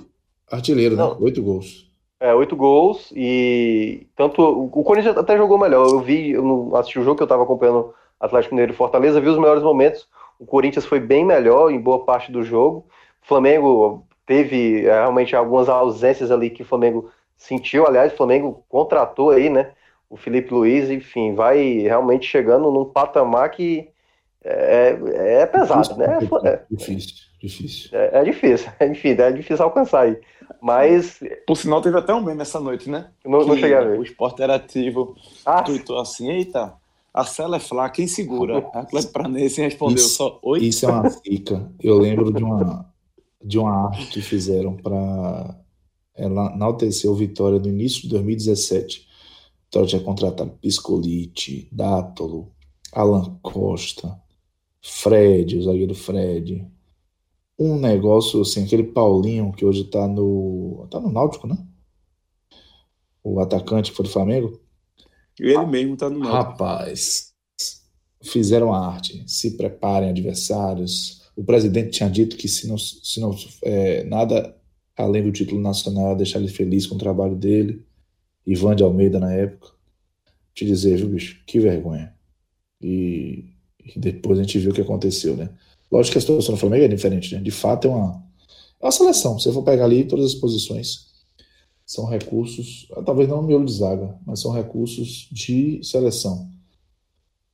[0.50, 1.04] artilheiro, né?
[1.20, 1.90] Oito gols.
[2.20, 5.88] É, oito gols e tanto o Corinthians até jogou melhor.
[5.88, 9.20] Eu vi, eu não assisti o jogo que eu estava acompanhando Atlético Mineiro e Fortaleza,
[9.20, 10.06] vi os melhores momentos.
[10.38, 12.86] O Corinthians foi bem melhor em boa parte do jogo.
[13.22, 17.86] O Flamengo teve é, realmente algumas ausências ali que o Flamengo sentiu.
[17.86, 19.72] Aliás, o Flamengo contratou aí, né?
[20.08, 23.88] O Felipe Luiz, enfim, vai realmente chegando num patamar que
[24.42, 24.96] é,
[25.42, 26.18] é pesado, né?
[26.44, 27.90] É, difícil, difícil.
[27.92, 30.18] É, é, difícil, enfim, é difícil alcançar aí.
[30.60, 31.20] Mas.
[31.46, 33.10] Por sinal, teve até um meme essa noite, né?
[33.24, 33.98] Não, não cheguei a ver.
[33.98, 36.72] O esporte interativo ah, tweetou assim: eita,
[37.12, 38.58] a cela é flaca, quem segura?
[38.72, 40.60] Atlético Paranense respondeu isso, só oi.
[40.60, 41.68] Isso é uma fica.
[41.82, 42.86] Eu lembro de uma,
[43.42, 45.56] de uma arte que fizeram para
[46.16, 49.06] enaltecer o Vitória no início de 2017.
[49.64, 52.52] Vitória tinha contratado Piscolite, Dátolo,
[52.92, 54.18] Alan Costa,
[54.80, 56.66] Fred, o zagueiro Fred.
[57.58, 60.86] Um negócio assim, aquele Paulinho que hoje tá no.
[60.90, 61.56] tá no Náutico, né?
[63.24, 64.60] O atacante que foi do Flamengo.
[65.38, 66.36] Ele ah, mesmo tá no Náutico.
[66.36, 67.34] Rapaz,
[68.22, 69.24] fizeram a arte.
[69.26, 71.22] Se preparem, adversários.
[71.34, 74.56] O presidente tinha dito que se não, se não é, nada
[74.96, 77.84] além do título nacional deixar ele feliz com o trabalho dele.
[78.46, 79.70] Ivan de Almeida na época.
[80.54, 81.42] Te dizer, viu, bicho?
[81.46, 82.14] Que vergonha.
[82.80, 83.56] E
[83.94, 85.50] e depois a gente viu o que aconteceu, né?
[85.90, 87.40] Lógico que a situação do Flamengo é diferente, né?
[87.40, 88.24] De fato, é uma,
[88.80, 89.38] é uma seleção.
[89.38, 91.06] Se eu for pegar ali todas as posições,
[91.84, 96.50] são recursos, talvez não miolo de zaga, mas são recursos de seleção.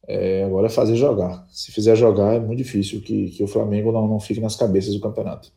[0.08, 1.46] É, agora é fazer jogar.
[1.50, 4.94] Se fizer jogar, é muito difícil que, que o Flamengo não, não fique nas cabeças
[4.94, 5.52] do campeonato.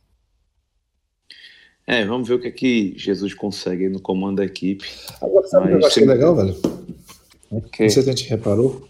[1.88, 4.88] É, vamos ver o que é que Jesus consegue no comando da equipe.
[5.22, 6.56] Agora, sabe o que eu achei legal, velho?
[7.72, 7.84] Que?
[7.84, 8.88] Não sei se a gente reparou.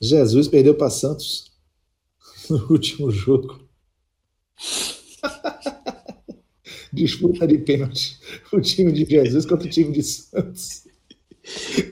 [0.00, 1.52] Jesus perdeu para Santos
[2.50, 3.60] no último jogo.
[6.92, 8.18] Disputa de pênalti.
[8.50, 10.84] O time de Jesus contra o time de Santos.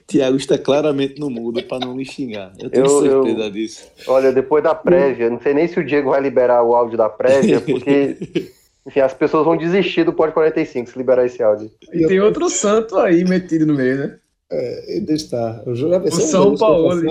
[0.07, 2.51] Tiago está claramente no mudo para não me xingar.
[2.59, 3.87] Eu tenho eu, certeza eu, disso.
[4.07, 7.09] Olha, depois da prévia, não sei nem se o Diego vai liberar o áudio da
[7.09, 8.17] prévia, porque
[8.87, 11.69] enfim, as pessoas vão desistir do Pod 45 se liberar esse áudio.
[11.91, 14.19] E tem outro santo aí metido no meio, né?
[14.49, 15.67] É, deixa estar.
[15.67, 17.01] O jogo é O São Paulo.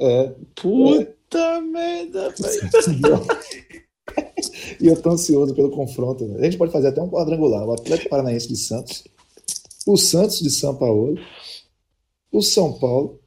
[0.00, 0.32] É.
[0.60, 1.60] Puta é.
[1.60, 3.26] merda, velho.
[4.80, 6.26] e eu tô ansioso pelo confronto.
[6.26, 6.40] Né?
[6.40, 7.64] A gente pode fazer até um quadrangular.
[7.68, 9.04] O Atlético Paranaense de Santos,
[9.86, 11.16] o Santos de São Paulo,
[12.32, 13.20] o São Paulo,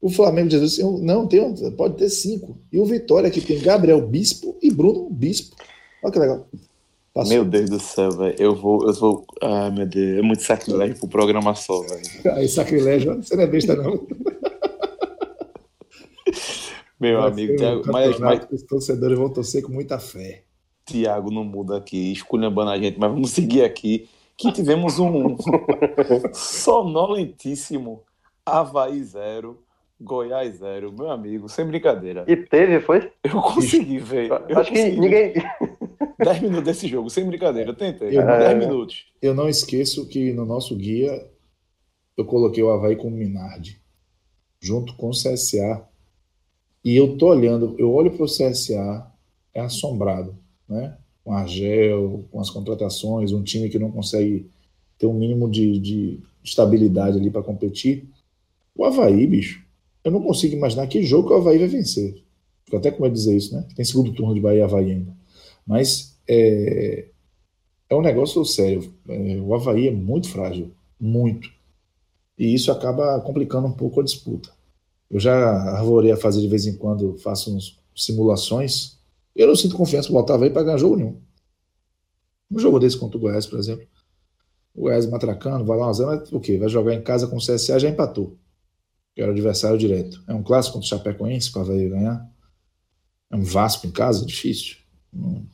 [0.00, 1.02] o Flamengo de Jesus.
[1.02, 2.56] Não, tem, pode ter cinco.
[2.70, 5.56] E o Vitória, que tem Gabriel Bispo e Bruno Bispo.
[6.04, 6.48] Olha que legal.
[7.16, 7.32] Passou.
[7.32, 8.36] Meu Deus do céu, velho.
[8.38, 9.24] Eu vou, eu vou.
[9.42, 10.18] Ai, meu Deus.
[10.18, 12.02] É muito sacrilégio pro programa só, velho.
[12.36, 14.06] Aí, sacrilégio, você não é besta, não.
[17.00, 18.46] Meu Vai amigo, Thiago, mas, mas.
[18.50, 20.42] Os torcedores vão torcer com muita fé.
[20.84, 24.08] Tiago não muda aqui, esculhambando a gente, mas vamos seguir aqui.
[24.36, 25.36] Que tivemos um
[26.32, 28.02] sonolentíssimo
[28.44, 29.58] Havaí zero,
[30.00, 32.24] Goiás zero, meu amigo, sem brincadeira.
[32.28, 33.10] E teve, foi?
[33.24, 34.30] Eu consegui ver.
[34.48, 34.90] Eu Acho consegui.
[34.90, 35.34] que ninguém.
[36.18, 38.16] 10 minutos desse jogo, sem brincadeira, eu tentei.
[38.16, 39.06] Eu, 10 minutos.
[39.20, 41.28] Eu não esqueço que no nosso guia
[42.16, 43.80] eu coloquei o Havaí com o Minardi,
[44.60, 45.86] junto com o CSA.
[46.84, 49.06] E eu tô olhando, eu olho para o CSA,
[49.52, 50.36] é assombrado,
[50.68, 50.96] né?
[51.24, 54.48] Com a Argel, com as contratações, um time que não consegue
[54.96, 58.08] ter um mínimo de, de estabilidade ali para competir.
[58.74, 59.64] O Havaí, bicho,
[60.04, 62.22] eu não consigo imaginar que jogo que o Havaí vai vencer.
[62.64, 63.66] Fico até com medo de dizer isso, né?
[63.74, 65.12] Tem segundo turno de Bahia e Havaí ainda.
[65.66, 67.08] Mas é,
[67.88, 68.94] é um negócio sério.
[69.08, 71.50] É, o Havaí é muito frágil, muito.
[72.38, 74.50] E isso acaba complicando um pouco a disputa.
[75.10, 75.34] Eu já
[75.72, 78.98] arvorei a fazer de vez em quando, faço uns simulações.
[79.34, 81.20] Eu não sinto confiança para botar Havaí para ganhar jogo nenhum.
[82.50, 83.86] Um jogo desse contra o Goiás, por exemplo.
[84.74, 85.98] O Goiás matracando, vai lá, mas
[86.32, 86.58] o quê?
[86.58, 88.36] Vai jogar em casa com o CSA, já empatou.
[89.14, 90.22] Que era o adversário direto.
[90.28, 92.30] É um clássico contra o Chapecoense para o Havaí ganhar.
[93.30, 94.76] É um Vasco em casa, difícil.
[95.12, 95.46] Não,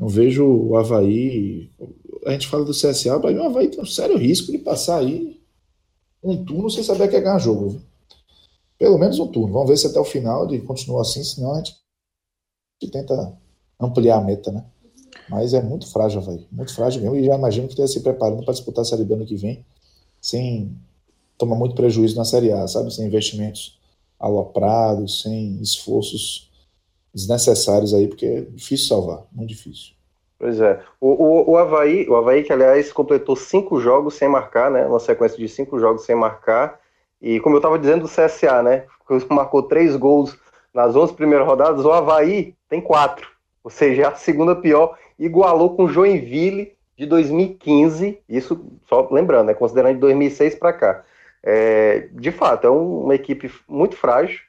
[0.00, 1.70] não vejo o Havaí.
[2.24, 5.38] A gente fala do CSA, mas o Havaí tem um sério risco de passar aí
[6.22, 7.80] um turno sem saber que é ganhar jogo.
[8.78, 9.52] Pelo menos um turno.
[9.52, 11.76] Vamos ver se até o final ele continua assim, senão a gente
[12.90, 13.38] tenta
[13.78, 14.64] ampliar a meta, né?
[15.28, 16.46] Mas é muito frágil, Havaí.
[16.50, 17.16] Muito frágil mesmo.
[17.16, 19.64] E já imagino que esteja se preparando para disputar a Série B ano que vem,
[20.20, 20.74] sem
[21.36, 22.92] tomar muito prejuízo na Série A, sabe?
[22.92, 23.78] Sem investimentos
[24.18, 26.49] aloprados, sem esforços
[27.14, 29.94] desnecessários aí, porque é difícil salvar, muito difícil.
[30.40, 30.80] Pois é.
[30.98, 34.86] O, o, o, Havaí, o Havaí, que aliás completou cinco jogos sem marcar, né?
[34.86, 36.80] Uma sequência de cinco jogos sem marcar.
[37.20, 38.84] E como eu estava dizendo do CSA, né?
[39.28, 40.38] Marcou três gols
[40.72, 41.84] nas 11 primeiras rodadas.
[41.84, 43.28] O Havaí tem quatro.
[43.62, 44.96] Ou seja, é a segunda pior.
[45.18, 48.18] Igualou com o Joinville de 2015.
[48.26, 49.54] Isso, só lembrando, né?
[49.54, 51.04] Considerando de 2006 para cá.
[51.42, 54.40] É, de fato, é uma equipe muito frágil.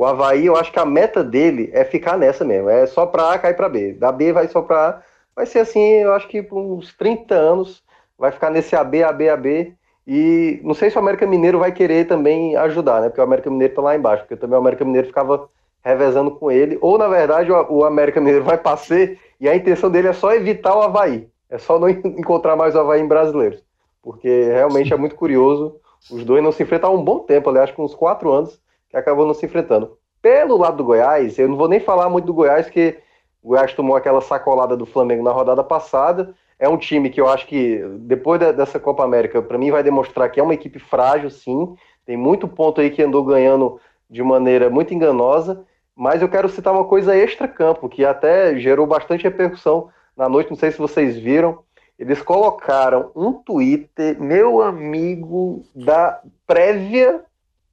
[0.00, 2.70] O Havaí, eu acho que a meta dele é ficar nessa mesmo.
[2.70, 3.92] É só para A, cai para B.
[3.92, 5.02] Da B vai só para A.
[5.36, 7.82] Vai ser assim, eu acho que por uns 30 anos
[8.18, 9.74] vai ficar nesse AB, AB, AB.
[10.06, 13.10] E não sei se o América Mineiro vai querer também ajudar, né?
[13.10, 14.22] Porque o América Mineiro tá lá embaixo.
[14.22, 15.46] Porque também o América Mineiro ficava
[15.84, 16.78] revezando com ele.
[16.80, 19.06] Ou, na verdade, o América Mineiro vai passar
[19.38, 21.28] e a intenção dele é só evitar o Havaí.
[21.50, 23.62] É só não encontrar mais o Havaí em brasileiros.
[24.02, 25.76] Porque realmente é muito curioso.
[26.10, 28.58] Os dois não se enfrentam há um bom tempo, aliás, com uns quatro anos
[28.90, 29.96] que acabou não se enfrentando.
[30.20, 32.98] Pelo lado do Goiás, eu não vou nem falar muito do Goiás, porque
[33.42, 36.34] o Goiás tomou aquela sacolada do Flamengo na rodada passada.
[36.58, 40.30] É um time que eu acho que, depois dessa Copa América, para mim vai demonstrar
[40.30, 41.74] que é uma equipe frágil, sim.
[42.04, 43.80] Tem muito ponto aí que andou ganhando
[44.10, 45.64] de maneira muito enganosa.
[45.96, 50.50] Mas eu quero citar uma coisa extra-campo, que até gerou bastante repercussão na noite.
[50.50, 51.60] Não sei se vocês viram.
[51.98, 57.22] Eles colocaram um Twitter, meu amigo, da prévia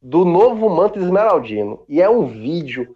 [0.02, 1.84] do novo manto esmeraldino.
[1.88, 2.96] E é um vídeo,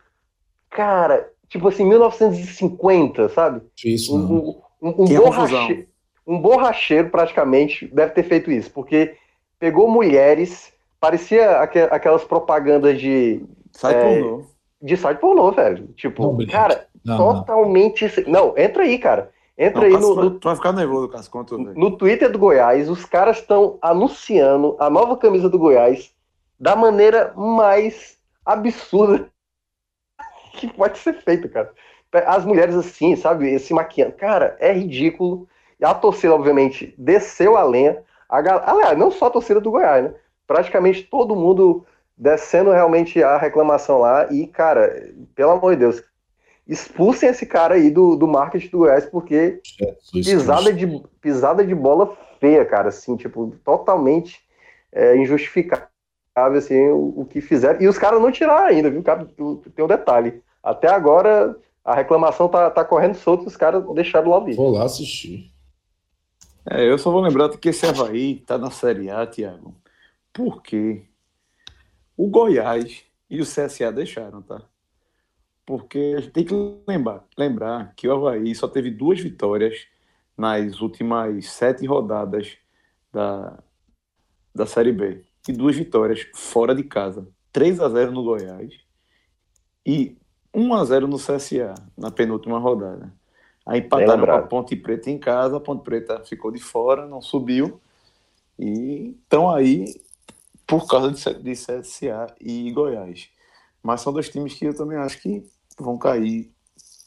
[0.69, 3.61] cara, tipo assim, 1950, sabe?
[3.83, 4.15] Isso.
[4.15, 5.87] Um, um, um, borrache...
[6.25, 9.15] um borracheiro praticamente deve ter feito isso, porque
[9.59, 13.43] pegou mulheres, parecia aquelas propagandas de.
[13.71, 14.21] Sai é,
[14.81, 15.87] de site pornô, velho.
[15.95, 17.33] Tipo, Não, cara, Não, não.
[17.35, 18.05] totalmente.
[18.27, 18.57] Não.
[18.57, 19.31] entra aí, cara.
[19.57, 21.31] Entra Não, aí no, Tu vai ficar nervoso, Cássio,
[21.75, 22.89] no Twitter do Goiás.
[22.89, 26.11] Os caras estão anunciando a nova camisa do Goiás
[26.61, 29.27] da maneira mais absurda
[30.53, 31.73] que pode ser feita, cara.
[32.27, 34.13] As mulheres assim, sabe, se maquiando.
[34.13, 35.47] Cara, é ridículo.
[35.79, 38.03] E a torcida, obviamente, desceu a lenha.
[38.29, 38.61] A gal...
[38.63, 40.13] Aliás, não só a torcida do Goiás, né?
[40.45, 41.85] Praticamente todo mundo
[42.15, 44.31] descendo realmente a reclamação lá.
[44.31, 46.03] E, cara, pelo amor de Deus,
[46.67, 49.61] expulsem esse cara aí do, do marketing do Goiás, porque
[50.13, 50.99] Jesus pisada Cristo.
[50.99, 54.41] de, pisada de bola feia, cara, assim, tipo, totalmente
[54.91, 55.15] é,
[56.31, 57.81] injustificável, assim, o, o que fizeram.
[57.81, 59.03] E os caras não tiraram ainda, viu?
[59.03, 59.25] Cara,
[59.75, 60.41] Tem um detalhe.
[60.63, 64.57] Até agora a reclamação tá, tá correndo solto e os caras deixaram lá o vídeo.
[64.57, 65.51] Vou lá assistir.
[66.69, 69.75] É, eu só vou lembrar que esse Havaí tá na Série A, Thiago.
[70.31, 71.03] Por quê?
[72.15, 74.61] O Goiás e o CSA deixaram, tá?
[75.65, 76.53] Porque a gente tem que
[76.87, 79.87] lembrar, lembrar que o Havaí só teve duas vitórias
[80.37, 82.57] nas últimas sete rodadas
[83.11, 83.57] da,
[84.53, 85.23] da Série B.
[85.47, 87.27] E duas vitórias fora de casa.
[87.51, 88.73] 3 a 0 no Goiás
[89.85, 90.15] e
[90.53, 93.13] 1 a 0 no CSA na penúltima rodada.
[93.65, 94.41] Aí empataram com a.
[94.41, 97.79] Ponte Preta em casa, a Ponte Preta ficou de fora, não subiu.
[98.57, 99.85] E estão aí
[100.65, 103.29] por causa de, de CSA e Goiás.
[103.81, 105.43] Mas são dois times que eu também acho que
[105.79, 106.51] vão cair.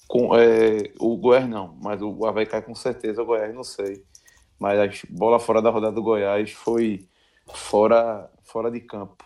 [0.07, 4.05] Com, é, o Goiás não, mas o Havaí cai com certeza, o Goiás não sei.
[4.59, 7.09] Mas a bola fora da rodada do Goiás foi
[7.53, 9.25] fora, fora de campo.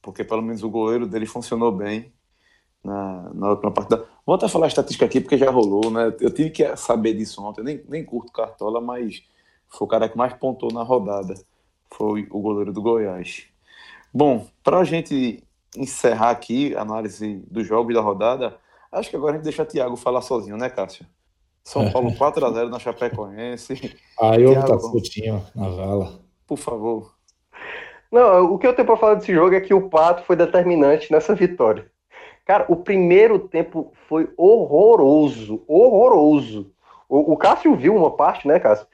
[0.00, 2.12] Porque pelo menos o goleiro dele funcionou bem
[2.82, 4.04] na, na última partida.
[4.26, 6.14] Vou até falar a estatística aqui porque já rolou, né?
[6.20, 9.22] Eu tive que saber disso ontem, eu nem, nem curto Cartola, mas
[9.68, 11.34] foi o cara que mais pontou na rodada.
[11.90, 13.44] Foi o goleiro do Goiás.
[14.12, 15.42] Bom, para a gente
[15.76, 18.58] encerrar aqui a análise dos jogos da rodada,
[18.90, 21.06] acho que agora a gente deixa o Thiago falar sozinho, né, Cássio?
[21.64, 23.96] São Paulo 4x0 na Chapecoense.
[24.20, 24.80] Aí eu tá Thiago.
[24.80, 26.20] soltinho na vala.
[26.46, 27.11] Por favor.
[28.12, 31.10] Não, o que eu tenho pra falar desse jogo é que o Pato foi determinante
[31.10, 31.86] nessa vitória.
[32.44, 36.70] Cara, o primeiro tempo foi horroroso, horroroso.
[37.08, 38.86] O, o Cássio viu uma parte, né, Cássio?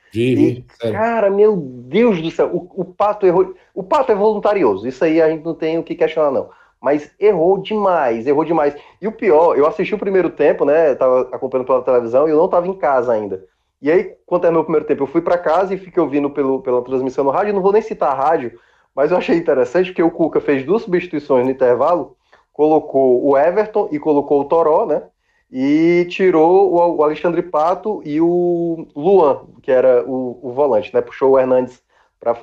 [0.81, 0.97] Sério.
[0.97, 3.55] Cara, meu Deus do céu, o, o Pato errou.
[3.75, 6.51] O Pato é voluntarioso, isso aí a gente não tem o que questionar, não.
[6.81, 8.77] Mas errou demais, errou demais.
[9.03, 10.95] E o pior, eu assisti o primeiro tempo, né?
[10.95, 13.45] Tava acompanhando pela televisão e eu não tava em casa ainda.
[13.83, 16.63] E aí, quando terminou o primeiro tempo, eu fui para casa e fiquei ouvindo pelo,
[16.63, 17.51] pela transmissão no rádio.
[17.51, 18.59] Eu não vou nem citar a rádio,
[18.99, 22.17] mas eu achei interessante porque o Cuca fez duas substituições no intervalo,
[22.53, 25.05] colocou o Everton e colocou o Toró, né?
[25.53, 31.01] E tirou o, Alexandre Pato e o Luan, que era o, o volante, né?
[31.01, 31.81] Puxou o Hernandes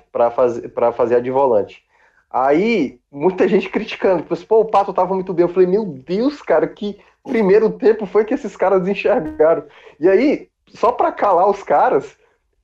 [0.10, 1.84] para fazer, fazer a de volante.
[2.32, 5.44] Aí, muita gente criticando, tipo pô, o Pato tava muito bem.
[5.44, 9.66] Eu falei, meu Deus, cara, que primeiro tempo foi que esses caras enxergaram.
[10.00, 12.16] E aí, só para calar os caras,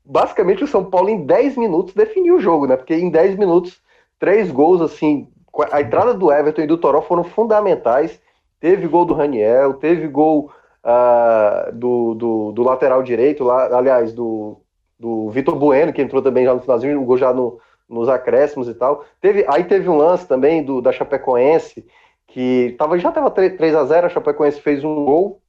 [0.06, 2.76] basicamente o São Paulo em 10 minutos definiu o jogo, né?
[2.76, 3.82] Porque em 10 minutos,
[4.20, 5.28] três gols, assim,
[5.72, 8.20] a entrada do Everton e do Toró foram fundamentais.
[8.60, 10.52] Teve gol do Raniel, teve gol
[10.84, 14.58] uh, do, do, do, lateral direito, lá, aliás, do,
[15.00, 18.68] do Vitor Bueno, que entrou também já no finalzinho, o gol já no, nos acréscimos
[18.68, 19.04] e tal.
[19.20, 21.86] Teve, aí teve um lance também do, da Chapecoense,
[22.28, 25.42] que tava, já estava 3 a 0 a Chapecoense fez um gol,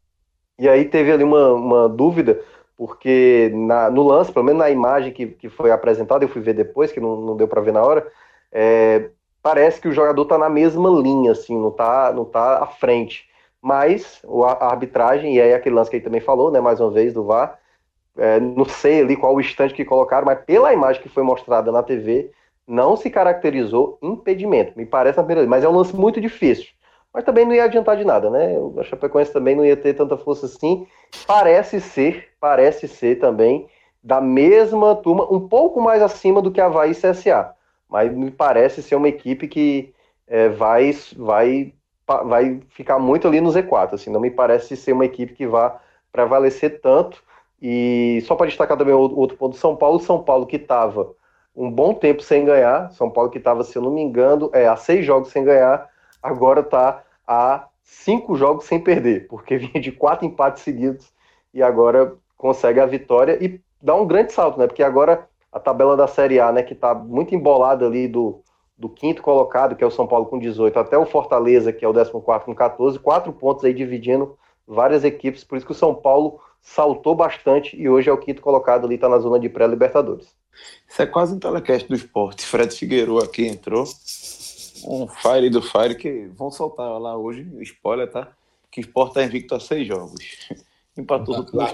[0.59, 2.41] e aí teve ali uma, uma dúvida,
[2.85, 6.53] porque na, no lance, pelo menos na imagem que, que foi apresentada, eu fui ver
[6.53, 8.05] depois, que não, não deu para ver na hora,
[8.51, 9.11] é,
[9.41, 13.29] parece que o jogador tá na mesma linha, assim, não tá, não tá à frente.
[13.63, 14.21] Mas
[14.59, 17.23] a arbitragem, e aí aquele lance que ele também falou, né, mais uma vez, do
[17.23, 17.57] VAR,
[18.19, 21.71] é, não sei ali qual o instante que colocaram, mas pela imagem que foi mostrada
[21.71, 22.33] na TV,
[22.67, 24.73] não se caracterizou impedimento.
[24.77, 26.67] Me parece na primeira vez, mas é um lance muito difícil.
[27.13, 28.57] Mas também não ia adiantar de nada, né?
[28.79, 30.87] A Chapecoense também não ia ter tanta força assim.
[31.27, 33.69] Parece ser, parece ser também
[34.03, 37.55] da mesma turma, um pouco mais acima do que a Havaí CSA.
[37.89, 39.95] Mas me parece ser uma equipe que
[40.27, 41.73] é, vai, vai,
[42.07, 43.95] vai ficar muito ali no Z4.
[43.95, 45.79] Assim, não me parece ser uma equipe que vá
[46.11, 47.23] prevalecer tanto.
[47.61, 51.15] E só para destacar também outro ponto São Paulo, São Paulo que estava
[51.55, 54.67] um bom tempo sem ganhar, São Paulo que estava, se eu não me engano, é,
[54.67, 55.89] a seis jogos sem ganhar,
[56.23, 61.13] agora está a cinco jogos sem perder, porque vinha de quatro empates seguidos
[61.53, 64.67] e agora consegue a vitória e dá um grande salto, né?
[64.67, 68.43] Porque agora a tabela da Série A, né, que está muito embolada ali do,
[68.77, 71.89] do quinto colocado, que é o São Paulo com 18, até o Fortaleza, que é
[71.89, 75.95] o 14 com 14, quatro pontos aí dividindo várias equipes, por isso que o São
[75.95, 80.35] Paulo saltou bastante e hoje é o quinto colocado ali, está na zona de pré-Libertadores.
[80.89, 82.47] Isso é quase um telecast do esporte.
[82.47, 83.85] Fred Figueiredo aqui entrou.
[84.87, 88.33] Um Fire do Fire que vão soltar lá hoje, spoiler, tá?
[88.71, 90.15] Que o Sport tá invicto a seis jogos.
[90.97, 91.69] Empatou tudo Lá,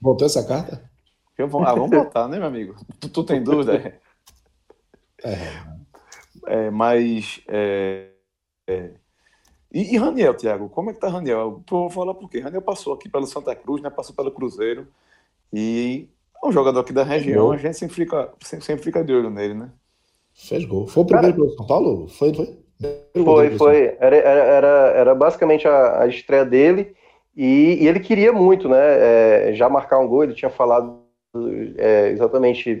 [0.00, 0.88] Voltou essa carta?
[1.36, 2.76] Eu vou, ah, vamos botar, né, meu amigo?
[3.00, 4.00] Tu, tu tem dúvida?
[5.24, 5.64] É.
[6.46, 7.40] É, mas.
[7.48, 8.10] É,
[8.66, 8.90] é.
[9.72, 11.62] E, e Raniel, Thiago, como é que tá Raniel?
[11.66, 12.38] Pô, vou falar por quê?
[12.38, 13.88] Raniel passou aqui pelo Santa Cruz, né?
[13.88, 14.86] Passou pelo Cruzeiro.
[15.50, 16.06] E
[16.42, 19.30] é um jogador aqui da região, a gente sempre fica, sempre, sempre fica de olho
[19.30, 19.70] nele, né?
[20.36, 20.86] Fez gol.
[20.86, 22.08] Foi o primeiro pelo São Paulo?
[22.08, 22.58] Foi, foi?
[23.24, 23.96] Foi, foi.
[23.98, 26.94] Era, era, era, era basicamente a, a estreia dele.
[27.34, 28.78] E, e, ele queria muito, né?
[28.78, 31.00] É, já marcar um gol, ele tinha falado
[31.78, 32.80] é, exatamente,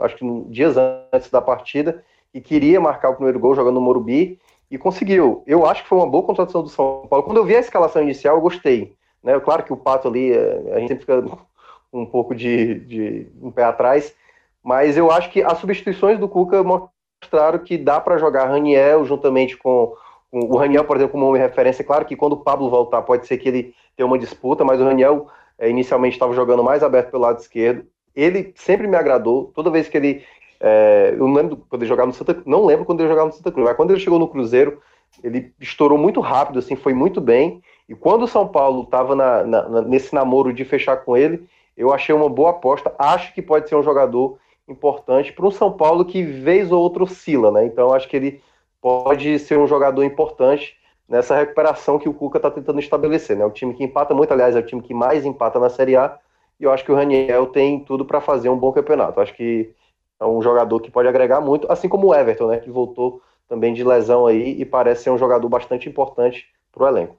[0.00, 0.76] acho que dias
[1.12, 4.38] antes da partida, e queria marcar o primeiro gol jogando no Morumbi
[4.70, 5.42] e conseguiu.
[5.46, 7.24] Eu acho que foi uma boa contratação do São Paulo.
[7.24, 8.94] Quando eu vi a escalação inicial, eu gostei.
[9.22, 9.38] Né?
[9.40, 11.24] Claro que o Pato ali, é, a gente sempre fica
[11.92, 14.14] um pouco de, de um pé atrás,
[14.62, 19.56] mas eu acho que as substituições do Cuca mostraram que dá para jogar Raniel juntamente
[19.56, 19.94] com,
[20.30, 21.84] com, o Raniel, por exemplo, como uma referência.
[21.84, 24.84] Claro que quando o Pablo voltar, pode ser que ele tenha uma disputa, mas o
[24.84, 27.86] Raniel é, inicialmente estava jogando mais aberto pelo lado esquerdo.
[28.14, 29.52] Ele sempre me agradou.
[29.54, 30.24] Toda vez que ele
[30.60, 33.32] é, eu não lembro quando ele jogava no Santa não lembro quando ele jogava no
[33.32, 34.80] Santa Cruz, mas quando ele chegou no Cruzeiro,
[35.24, 37.62] ele estourou muito rápido, assim, foi muito bem.
[37.88, 41.92] E quando o São Paulo estava na, na, nesse namoro de fechar com ele, eu
[41.92, 42.94] achei uma boa aposta.
[42.98, 44.38] Acho que pode ser um jogador
[44.72, 47.64] importante para um São Paulo que vez ou outra oscila, né?
[47.64, 48.42] Então acho que ele
[48.80, 50.76] pode ser um jogador importante
[51.08, 53.44] nessa recuperação que o Cuca está tentando estabelecer, né?
[53.44, 56.18] O time que empata muito, aliás, é o time que mais empata na Série A.
[56.58, 59.20] E eu acho que o Raniel tem tudo para fazer um bom campeonato.
[59.20, 59.74] acho que
[60.20, 63.72] é um jogador que pode agregar muito, assim como o Everton, né, que voltou também
[63.72, 67.16] de lesão aí e parece ser um jogador bastante importante para o elenco.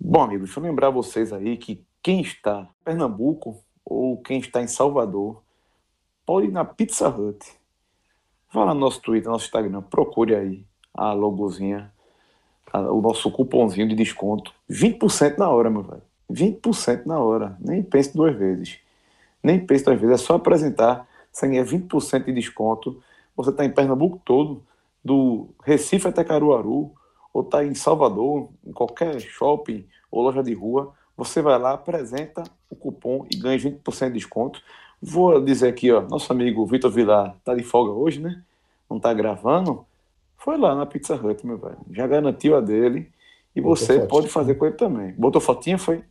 [0.00, 4.62] Bom, amigos, deixa eu lembrar vocês aí que quem está em Pernambuco ou quem está
[4.62, 5.42] em Salvador
[6.26, 7.46] pode ir na Pizza Hut.
[8.52, 11.92] Vá lá no nosso Twitter, nosso Instagram, procure aí a logozinha,
[12.72, 14.52] o nosso cupomzinho de desconto.
[14.70, 16.02] 20% na hora, meu velho.
[16.30, 17.56] 20% na hora.
[17.60, 18.78] Nem pense duas vezes.
[19.42, 20.20] Nem pense duas vezes.
[20.20, 21.06] É só apresentar
[21.36, 23.02] você ganha 20% de desconto.
[23.36, 24.64] Você está em Pernambuco todo,
[25.04, 26.92] do Recife até Caruaru,
[27.32, 30.94] ou está em Salvador, em qualquer shopping ou loja de rua.
[31.14, 34.62] Você vai lá, apresenta o cupom e ganha 20% de desconto.
[35.00, 38.42] Vou dizer aqui, ó, nosso amigo Vitor Vilar está de folga hoje, né?
[38.88, 39.84] Não está gravando.
[40.36, 41.78] Foi lá na Pizza Hut, meu velho.
[41.90, 43.10] Já garantiu a dele.
[43.54, 44.08] E Botou você fotinha.
[44.08, 45.12] pode fazer com ele também.
[45.12, 46.04] Botou fotinha, foi?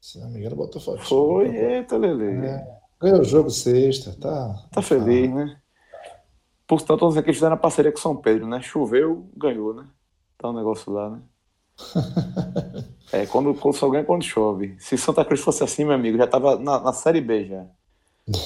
[0.00, 1.04] Se não me engano, botou fotinha.
[1.04, 2.46] Foi, eita, Lele.
[2.46, 2.78] É.
[3.00, 4.66] Ganhou o jogo sexta, tá.
[4.72, 5.56] Tá feliz, né?
[6.66, 8.60] Por tanto, vamos dizer que eles fizeram a parceria com São Pedro, né?
[8.60, 9.86] Choveu, ganhou, né?
[10.36, 11.20] Tá um negócio lá, né?
[13.12, 14.76] é, quando, quando só ganha quando chove.
[14.78, 17.66] Se Santa Cruz fosse assim, meu amigo, já tava na, na Série B já.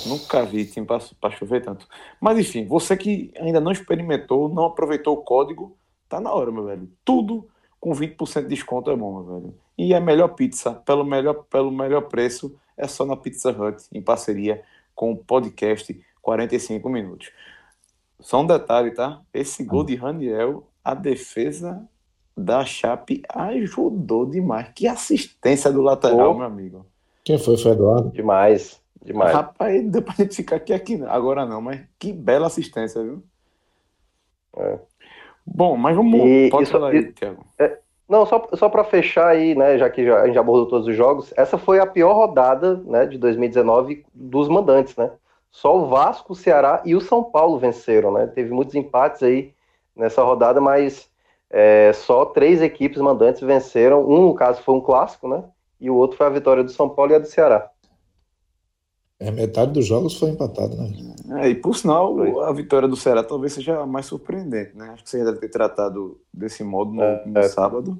[0.06, 1.88] Nunca vi time para chover tanto.
[2.20, 5.76] Mas enfim, você que ainda não experimentou, não aproveitou o código,
[6.08, 6.88] tá na hora, meu velho.
[7.04, 7.48] Tudo
[7.80, 9.54] com 20% de desconto é bom, meu velho.
[9.76, 14.00] E a melhor pizza, pelo melhor, pelo melhor preço, é só na Pizza Hut, em
[14.00, 14.62] parceria
[14.94, 17.32] com o podcast 45 Minutos.
[18.20, 19.20] Só um detalhe, tá?
[19.34, 21.88] Esse gol de Raniel, a defesa
[22.36, 24.68] da Chape ajudou demais.
[24.74, 26.34] Que assistência do lateral, oh.
[26.34, 26.86] meu amigo.
[27.24, 27.56] Quem foi?
[27.56, 28.10] Foi Eduardo?
[28.10, 29.32] Demais, demais.
[29.32, 33.22] Rapaz, deu pra gente ficar aqui, aqui agora não, mas que bela assistência, viu?
[34.56, 34.78] É.
[35.46, 36.20] Bom, mas vamos.
[36.20, 37.44] E, Pode isso, falar aí, Thiago.
[37.58, 37.78] É,
[38.08, 40.94] não, só, só para fechar aí, né, já que já, a gente abordou todos os
[40.94, 45.10] jogos, essa foi a pior rodada né, de 2019 dos mandantes, né?
[45.50, 48.26] Só o Vasco, o Ceará e o São Paulo venceram, né?
[48.26, 49.52] Teve muitos empates aí
[49.94, 51.10] nessa rodada, mas
[51.50, 54.06] é, só três equipes mandantes venceram.
[54.08, 55.44] Um, no caso, foi um clássico, né?
[55.78, 57.70] E o outro foi a vitória do São Paulo e a do Ceará.
[59.22, 60.92] É, metade dos jogos foi empatado, né?
[61.40, 64.90] É, e por sinal, a vitória do Ceará talvez seja mais surpreendente, né?
[64.92, 67.48] Acho que você deve ter tratado desse modo no, é, no é.
[67.48, 67.96] sábado.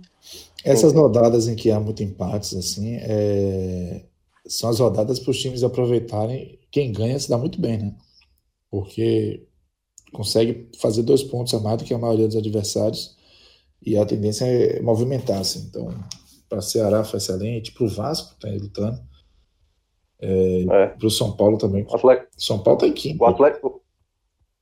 [0.64, 4.02] Essas rodadas em que há muito empates, assim, é...
[4.46, 6.58] são as rodadas para os times aproveitarem.
[6.72, 7.94] Quem ganha se dá muito bem, né?
[8.68, 9.46] Porque
[10.12, 13.16] consegue fazer dois pontos a mais do que a maioria dos adversários
[13.80, 15.58] e a tendência é movimentar-se.
[15.58, 15.94] Então,
[16.48, 19.11] para o Ceará foi excelente, para o Vasco, está aí lutando
[20.22, 20.86] é, é.
[20.86, 21.84] Para o São Paulo também.
[21.92, 23.22] Atlético, São Paulo está em quinto.
[23.22, 23.82] O Atlético.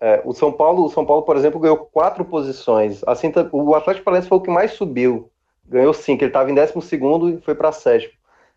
[0.01, 3.03] É, o São Paulo, o São Paulo, por exemplo, ganhou quatro posições.
[3.07, 5.31] Assim, o Atlético Paranaense foi o que mais subiu.
[5.69, 6.25] Ganhou cinco.
[6.25, 8.15] Ele estava em décimo segundo e foi para sétimo.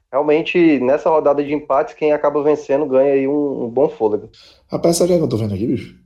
[0.09, 4.29] Realmente, nessa rodada de empates, quem acaba vencendo ganha aí um, um bom fôlego.
[4.67, 5.99] Rapaz, sabe o que eu tô vendo aqui, bicho?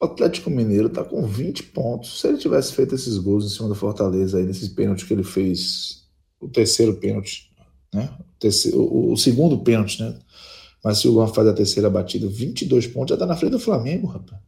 [0.00, 2.20] O Atlético Mineiro tá com 20 pontos.
[2.20, 5.24] Se ele tivesse feito esses gols em cima do Fortaleza aí, nesses pênaltis que ele
[5.24, 6.06] fez,
[6.38, 7.45] o terceiro pênalti,
[7.96, 8.10] né?
[8.74, 10.14] o, o, segundo pênalti, né?
[10.84, 13.58] Mas se o Luan faz a terceira batida, 22 pontos, já tá na frente do
[13.58, 14.40] Flamengo, rapaz.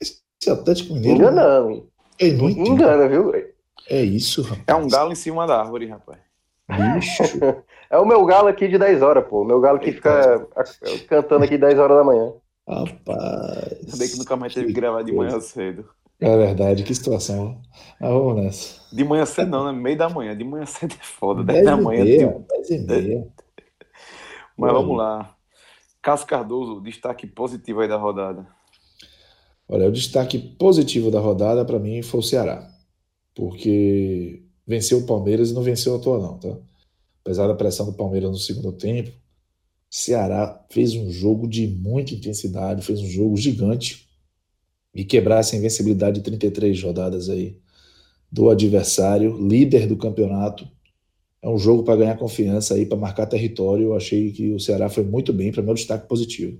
[0.00, 1.18] Esse Atlético Mineiro.
[1.18, 1.88] Enganando.
[2.18, 2.60] É muito.
[2.60, 3.32] Engana, viu?
[3.88, 4.64] É isso, rapaz.
[4.68, 6.18] É um galo em cima da árvore, rapaz.
[6.68, 7.22] Bicho.
[7.92, 9.42] É o meu galo aqui de 10 horas, pô.
[9.42, 10.48] O meu galo que fica
[11.06, 12.32] cantando aqui 10 horas da manhã.
[12.66, 13.90] Rapaz.
[13.90, 15.84] Sabia que nunca mais teve que gravar de manhã cedo.
[16.22, 17.60] É verdade, que situação.
[18.00, 18.80] Mas vamos nessa.
[18.94, 19.72] De manhã cedo não, né?
[19.72, 20.36] Meio da manhã.
[20.36, 21.42] De manhã cedo é foda.
[21.42, 22.04] 10 10 da manhã.
[22.04, 23.28] meia, tipo, 10 e meia.
[24.56, 25.34] Mas vamos lá.
[26.00, 28.46] Cássio Cardoso, destaque positivo aí da rodada.
[29.68, 32.70] Olha, o destaque positivo da rodada para mim foi o Ceará.
[33.34, 36.56] Porque venceu o Palmeiras e não venceu à toa, não, tá?
[37.24, 39.10] Apesar da pressão do Palmeiras no segundo tempo,
[39.90, 44.11] Ceará fez um jogo de muita intensidade, fez um jogo gigante
[44.94, 47.56] e quebrar essa invencibilidade de 33 rodadas aí
[48.30, 50.66] do adversário, líder do campeonato.
[51.42, 53.88] É um jogo para ganhar confiança aí, para marcar território.
[53.88, 56.58] Eu achei que o Ceará foi muito bem, para meu destaque positivo.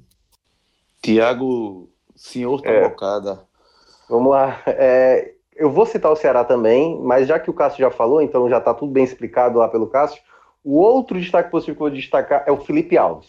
[1.01, 2.83] Tiago, senhor É.
[2.83, 3.41] Tabocada.
[4.09, 4.63] Vamos lá.
[4.67, 8.49] É, eu vou citar o Ceará também, mas já que o Cássio já falou, então
[8.49, 10.21] já está tudo bem explicado lá pelo Cássio.
[10.65, 13.29] O outro destaque positivo que eu vou destacar é o Felipe Alves.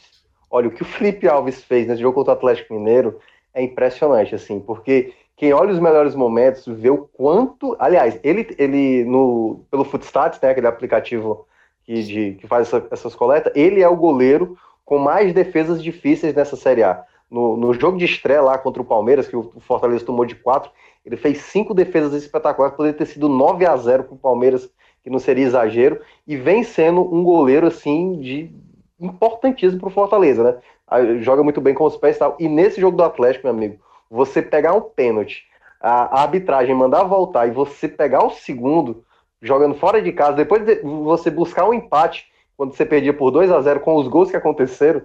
[0.49, 3.19] Olha, o que o Felipe Alves fez nesse jogo contra o Atlético Mineiro
[3.53, 7.75] é impressionante, assim, porque quem olha os melhores momentos vê o quanto.
[7.79, 11.47] Aliás, ele, ele no, pelo Footstats, né, aquele aplicativo
[11.83, 16.33] que, de, que faz essa- essas coletas, ele é o goleiro com mais defesas difíceis
[16.33, 17.03] nessa Série A.
[17.29, 20.69] No, no jogo de estreia lá contra o Palmeiras, que o Fortaleza tomou de 4,
[21.05, 24.69] ele fez cinco defesas espetaculares, poderia ter sido 9 a 0 para o Palmeiras,
[25.03, 28.51] que não seria exagero, e vem sendo um goleiro assim de
[28.99, 30.57] importantíssimo para o Fortaleza, né?
[31.21, 32.35] Joga muito bem com os pés e tal.
[32.39, 33.79] E nesse jogo do Atlético, meu amigo,
[34.09, 35.43] você pegar um pênalti,
[35.81, 39.03] a, a arbitragem mandar voltar e você pegar o segundo,
[39.41, 43.51] jogando fora de casa, depois de você buscar um empate, quando você perdia por 2
[43.51, 45.01] a 0 com os gols que aconteceram,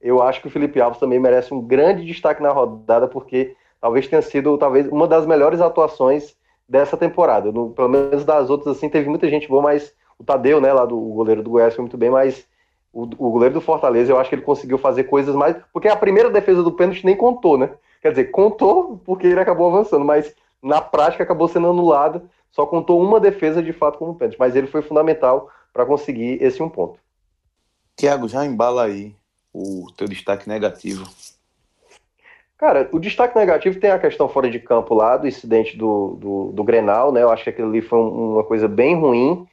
[0.00, 4.06] eu acho que o Felipe Alves também merece um grande destaque na rodada, porque talvez
[4.08, 6.34] tenha sido talvez uma das melhores atuações
[6.68, 7.52] dessa temporada.
[7.52, 10.84] No- pelo menos das outras, assim, teve muita gente boa, mas o Tadeu, né, lá
[10.84, 12.46] do goleiro do Goiás, foi muito bem, mas
[12.92, 15.56] o, o goleiro do Fortaleza, eu acho que ele conseguiu fazer coisas mais.
[15.72, 17.70] Porque a primeira defesa do pênalti nem contou, né?
[18.00, 22.28] Quer dizer, contou porque ele acabou avançando, mas na prática acabou sendo anulado.
[22.50, 26.62] Só contou uma defesa de fato como pênalti, mas ele foi fundamental para conseguir esse
[26.62, 26.98] um ponto.
[27.96, 29.14] Tiago, já embala aí
[29.54, 31.06] o teu destaque negativo.
[32.58, 36.52] Cara, o destaque negativo tem a questão fora de campo lá, do incidente do, do,
[36.52, 37.22] do Grenal, né?
[37.22, 39.46] Eu acho que aquilo ali foi um- uma coisa bem ruim,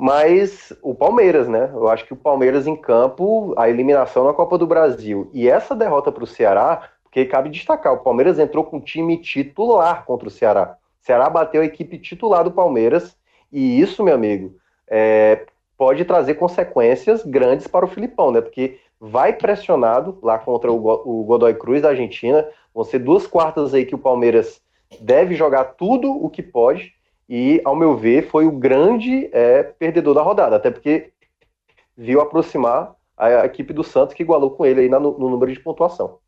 [0.00, 1.68] mas o Palmeiras, né?
[1.74, 5.74] Eu acho que o Palmeiras em campo, a eliminação na Copa do Brasil e essa
[5.74, 10.30] derrota para o Ceará, porque cabe destacar, o Palmeiras entrou com time titular contra o
[10.30, 10.76] Ceará.
[11.02, 13.16] O Ceará bateu a equipe titular do Palmeiras,
[13.50, 14.54] e isso, meu amigo,
[14.86, 15.46] é,
[15.76, 18.40] pode trazer consequências grandes para o Filipão, né?
[18.40, 22.46] Porque vai pressionado lá contra o, Go- o Godoy Cruz da Argentina.
[22.72, 24.60] Vão ser duas quartas aí que o Palmeiras
[25.00, 26.92] deve jogar tudo o que pode.
[27.28, 30.56] E, ao meu ver, foi o grande é, perdedor da rodada.
[30.56, 31.10] Até porque
[31.96, 35.60] viu aproximar a equipe do Santos, que igualou com ele aí na- no, número de
[35.60, 36.18] pontuação.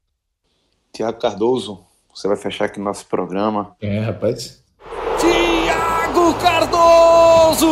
[0.92, 3.76] Tiago Cardoso, você vai fechar aqui nosso programa.
[3.80, 4.62] É, rapaz.
[5.18, 7.68] Tiago Cardoso!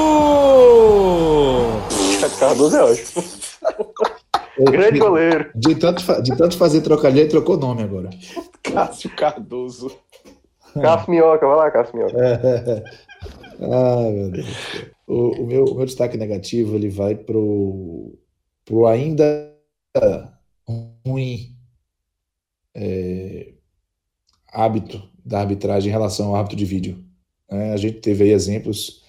[2.39, 3.25] Cardoso é ótimo.
[4.71, 5.51] Grande goleiro.
[5.55, 8.11] De tanto, fa- de tanto fazer trocadilho, ele trocou nome agora.
[8.63, 9.91] Cássio Cardoso.
[10.81, 12.17] Cássio Minhoca, vai lá, Cássio Minhoca.
[13.61, 14.47] Ai, meu Deus.
[15.07, 18.17] O, o meu, o meu destaque negativo ele vai pro,
[18.65, 19.55] pro ainda
[21.07, 21.57] ruim
[22.75, 23.55] é,
[24.53, 27.05] hábito da arbitragem em relação ao árbitro de vídeo.
[27.51, 27.73] né?
[27.73, 29.03] a gente teve aí exemplos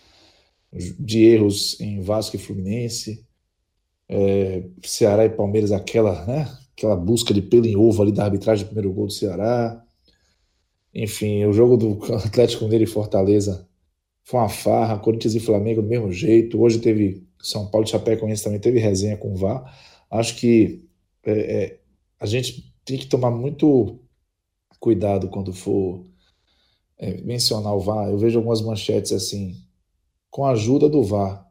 [1.00, 3.26] de erros em Vasco e Fluminense,
[4.08, 8.66] é, Ceará e Palmeiras, aquela, né, aquela busca de pelo em ovo ali da arbitragem
[8.66, 9.84] do primeiro gol do Ceará.
[10.94, 13.69] Enfim, o jogo do Atlético Mineiro e Fortaleza
[14.30, 16.62] foi uma farra, Corinthians e Flamengo do mesmo jeito.
[16.62, 19.76] Hoje teve São Paulo e Chapecoense também teve resenha com o VAR.
[20.08, 20.88] Acho que
[21.24, 21.80] é, é,
[22.20, 24.00] a gente tem que tomar muito
[24.80, 26.06] cuidado quando for
[27.00, 28.08] é, mencionar o VAR.
[28.08, 29.56] Eu vejo algumas manchetes assim,
[30.30, 31.50] com a ajuda do VAR.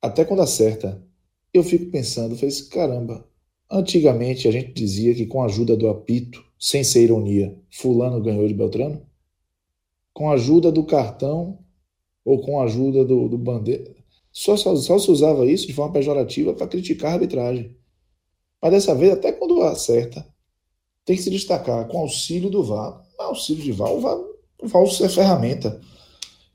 [0.00, 1.04] Até quando acerta,
[1.52, 3.28] eu fico pensando, fez caramba.
[3.70, 8.48] Antigamente a gente dizia que com a ajuda do apito, sem ser ironia, fulano ganhou
[8.48, 9.11] de Beltrano
[10.12, 11.58] com a ajuda do cartão
[12.24, 13.94] ou com a ajuda do, do bandeira.
[14.30, 17.76] Só, só, só se usava isso de forma pejorativa para criticar a arbitragem.
[18.60, 20.26] Mas dessa vez, até quando acerta,
[21.04, 23.02] tem que se destacar com auxílio do VAR.
[23.18, 24.16] Não, auxílio de VAR, o VAR,
[24.62, 25.80] o VAR é ferramenta.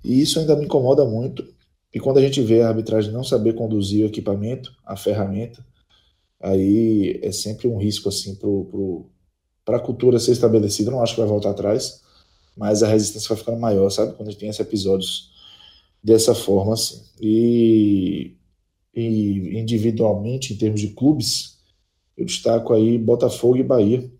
[0.03, 1.45] E isso ainda me incomoda muito.
[1.93, 5.65] E quando a gente vê a arbitragem não saber conduzir o equipamento, a ferramenta,
[6.39, 8.37] aí é sempre um risco assim
[9.65, 10.91] para a cultura ser estabelecida.
[10.91, 12.01] Não acho que vai voltar atrás
[12.57, 14.13] mas a resistência vai ficando maior, sabe?
[14.15, 15.31] Quando a gente tem esses episódios
[16.03, 17.03] dessa forma, assim.
[17.21, 18.35] E,
[18.93, 21.59] e individualmente, em termos de clubes,
[22.17, 24.11] eu destaco aí Botafogo e Bahia,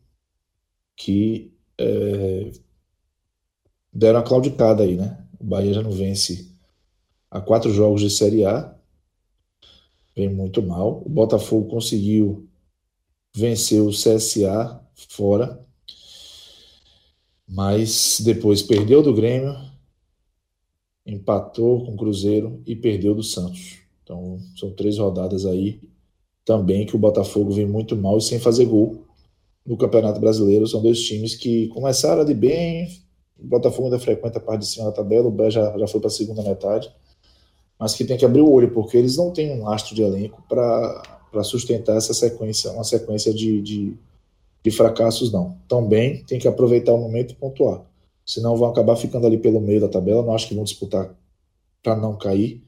[0.95, 2.51] que é,
[3.91, 5.26] deram a claudicada aí, né?
[5.39, 6.51] O Bahia já não vence
[7.30, 8.76] há quatro jogos de Série A,
[10.15, 11.01] vem muito mal.
[11.05, 12.47] O Botafogo conseguiu
[13.35, 15.64] vencer o CSA fora,
[17.47, 19.55] mas depois perdeu do Grêmio,
[21.05, 23.77] empatou com o Cruzeiro e perdeu do Santos.
[24.03, 25.79] Então são três rodadas aí
[26.43, 29.05] também que o Botafogo vem muito mal e sem fazer gol
[29.65, 30.67] no Campeonato Brasileiro.
[30.67, 32.87] São dois times que começaram de bem,
[33.37, 35.99] o Botafogo ainda frequenta a parte de cima da tabela, o Bé já, já foi
[35.99, 36.89] para a segunda metade,
[37.77, 40.41] mas que tem que abrir o olho, porque eles não têm um astro de elenco
[40.47, 43.93] para sustentar essa sequência, uma sequência de, de,
[44.63, 45.57] de fracassos, não.
[45.67, 47.81] Também tem que aproveitar o momento e pontuar.
[48.25, 50.23] Senão vão acabar ficando ali pelo meio da tabela.
[50.23, 51.15] Não acho que vão disputar
[51.81, 52.61] para não cair,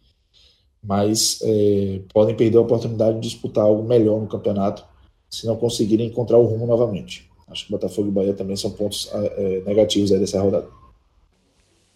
[0.81, 4.85] mas é, podem perder a oportunidade de disputar algo melhor no campeonato
[5.29, 7.29] se não conseguirem encontrar o rumo novamente.
[7.47, 10.69] Acho que Botafogo e Bahia também são pontos é, negativos aí dessa rodada.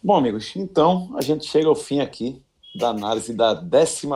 [0.04, 2.42] Bom, amigos, então a gente chega ao fim aqui
[2.76, 4.08] da análise da 11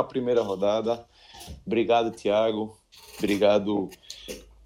[0.41, 1.06] rodada.
[1.66, 2.76] Obrigado, Tiago.
[3.18, 3.90] Obrigado,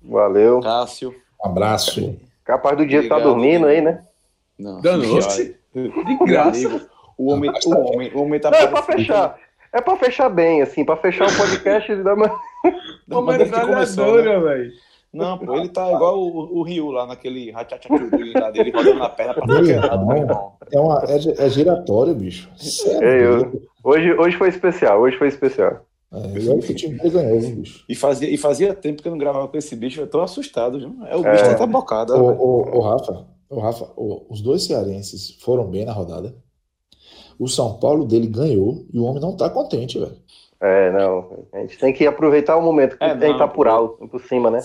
[0.03, 0.59] Valeu.
[0.61, 1.13] Cássio.
[1.43, 2.15] Um abraço.
[2.43, 3.19] Capaz do dia Obrigado.
[3.19, 4.03] tá dormindo aí, né?
[4.57, 4.81] Não.
[4.81, 6.87] De graça.
[7.17, 9.37] O homem, o homem, o homem tá Não, é pra fechar.
[9.73, 14.05] É pra fechar bem, assim, pra fechar o podcast da Uma mas desde que começou,
[14.05, 14.11] né?
[14.17, 14.71] metralhadora, velho.
[15.13, 19.09] Não, pô, ele tá igual o, o Ryu lá naquele rachachachuru lá dele, rodando na
[19.09, 20.53] perna pra lado, meu irmão.
[20.73, 22.49] É, uma, é, é giratório, bicho.
[22.55, 23.03] Sério.
[23.03, 25.81] É, eu- Hoje, hoje foi especial, hoje foi especial.
[26.13, 27.85] É, e que o time dele ganhou, viu, bicho.
[27.87, 30.77] E fazia, e fazia tempo que eu não gravava com esse bicho, eu tô assustado,
[30.77, 30.95] viu?
[31.07, 31.31] É, o É.
[31.31, 32.13] bicho tá até bocado.
[32.13, 32.41] Ô, velho.
[32.41, 36.35] ô, ô, Rafa, ô, Rafa ô, os dois cearenses foram bem na rodada.
[37.39, 40.15] O São Paulo dele ganhou e o homem não tá contente, velho.
[40.59, 41.45] É, não.
[41.53, 44.21] A gente tem que aproveitar o momento que É, tem não, tá por alto, por
[44.21, 44.61] cima, né?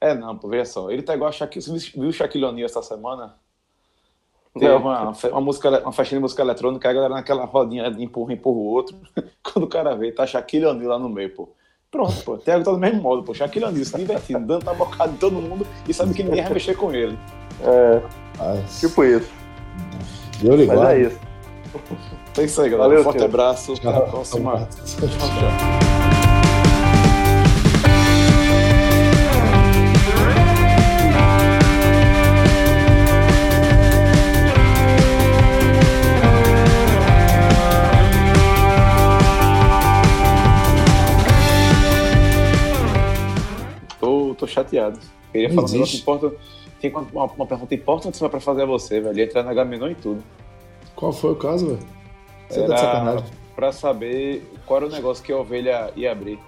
[0.00, 0.90] É, não, pô, veja só.
[0.90, 1.62] Ele tá igual a Shaquille.
[1.64, 3.36] Você viu o Shaquille O'Neal essa semana?
[4.58, 8.32] Teve uma, uma, música, uma festinha de música eletrônica, a galera naquela rodinha de empurra,
[8.32, 8.96] empurra o outro.
[9.42, 11.48] Quando o cara vê, tá Shaquille O'Neal lá no meio, pô.
[11.90, 12.36] Pronto, pô.
[12.36, 13.32] Thiago tá do mesmo modo, pô.
[13.32, 16.52] Shaquille O'Neal se divertindo, dando tá bocado de todo mundo e sabe que ninguém vai
[16.52, 17.16] mexer com ele.
[17.62, 18.02] É,
[18.38, 19.30] Mas, tipo isso.
[20.40, 20.88] deu Mas ligado.
[20.88, 21.20] é isso.
[22.36, 22.88] É isso aí, galera.
[22.88, 23.28] Valeu, um forte senhor.
[23.28, 23.72] abraço.
[23.74, 24.68] Até a próxima.
[24.98, 25.89] Tô, tô
[44.70, 44.98] chateado.
[45.32, 46.36] Queria Não falar um negócio importante.
[46.80, 49.20] Tem uma, uma pergunta importantíssima pra fazer a você, velho.
[49.20, 50.22] Entrar na Gamenon e tudo.
[50.96, 51.78] Qual foi o caso, velho?
[52.48, 53.26] Você tá de Era sacanagem.
[53.54, 56.38] pra saber qual era o negócio que a ovelha ia abrir.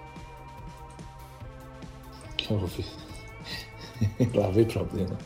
[2.37, 2.89] Que ovelha.
[4.35, 5.17] Lá vem problema.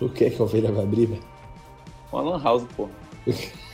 [0.00, 1.22] O que é que a ovelha vai abrir, velho?
[2.12, 2.88] Uma lan house, pô.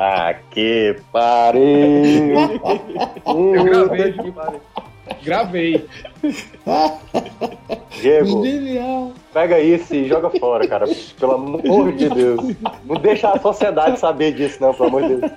[0.00, 1.60] Ah, que pariu!
[3.26, 4.30] Eu gravei aqui,
[5.24, 5.86] Gravei.
[8.00, 9.12] Diego, Genial.
[9.32, 10.86] pega isso e joga fora, cara.
[11.18, 12.40] Pelo amor de Deus.
[12.84, 15.32] Não deixa a sociedade saber disso, não, pelo amor de Deus.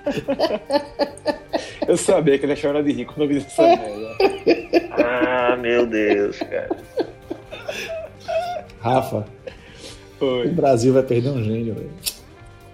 [1.88, 4.16] Eu sabia que ele ia chorar de rir quando eu vi essa merda.
[4.92, 6.70] Ah, meu Deus, cara.
[8.80, 9.26] Rafa,
[10.20, 10.48] o Oi.
[10.50, 11.92] Brasil vai perder um gênio, velho.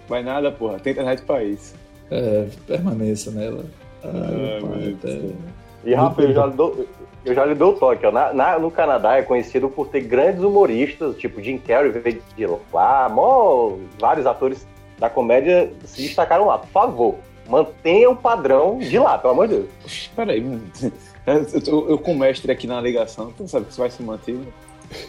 [0.07, 0.79] Vai nada, porra.
[0.79, 1.75] Tem internet pra isso.
[2.09, 3.65] É, permaneça nela.
[4.03, 5.33] Ah, Ai, pai, meu até- Deus.
[5.83, 6.85] E Rafa, eu já, lhe dou,
[7.25, 8.11] eu já lhe dou o toque, ó.
[8.11, 12.47] Na, na- no Canadá é conhecido por ter grandes humoristas, tipo Jim Carrey veio de
[12.73, 14.67] lá, mó, vários atores
[14.99, 16.57] da comédia se destacaram lá.
[16.57, 17.15] Por favor,
[17.47, 19.69] mantenha o padrão de lá, pelo amor de Deus.
[19.85, 20.43] Espera aí.
[21.27, 23.89] Eu, tô- eu com o mestre aqui na ligação, tu não sabe que isso vai
[23.89, 24.33] se manter.
[24.33, 24.45] né?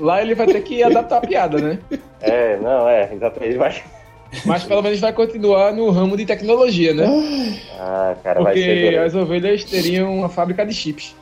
[0.00, 1.78] Lá ele vai ter que adaptar a piada, né?
[2.20, 3.50] É, não, é, exatamente.
[3.52, 3.80] Ele vai...
[4.44, 7.06] Mas pelo menos vai continuar no ramo de tecnologia, né?
[7.78, 8.82] Ah, cara, vai ser.
[8.82, 11.14] Porque as ovelhas teriam uma fábrica de chips.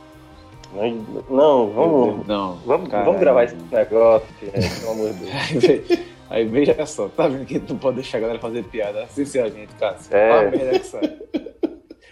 [0.73, 2.55] Não, não, vamos, Não.
[2.65, 5.31] vamos, vamos gravar esse negócio, pelo amor de Deus.
[5.49, 9.07] Aí, ve- aí veja só, tá vendo que não pode deixar a galera fazer piada
[9.09, 10.13] sem ser a gente, Cássio?
[10.13, 10.51] É.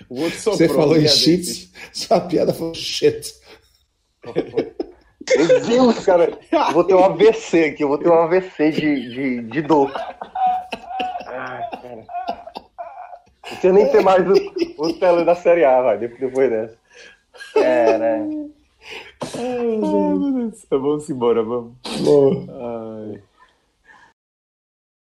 [0.09, 0.57] O outro soprou.
[0.57, 1.69] Você falou em desses.
[1.91, 3.33] sua piada foi shit.
[5.37, 9.09] Meu Deus, cara, eu vou ter um AVC aqui, eu vou ter um AVC de,
[9.09, 9.91] de, de dor.
[11.37, 11.95] Ai, cara.
[11.95, 14.33] Não precisa nem ter mais o,
[14.77, 16.77] o tele da Série A, vai, depois, dessa.
[17.55, 18.49] É, né?
[19.37, 20.65] Ai, meu Deus.
[20.69, 21.73] Vamos embora, vamos.
[22.03, 22.45] Boa.
[22.49, 23.21] Ai.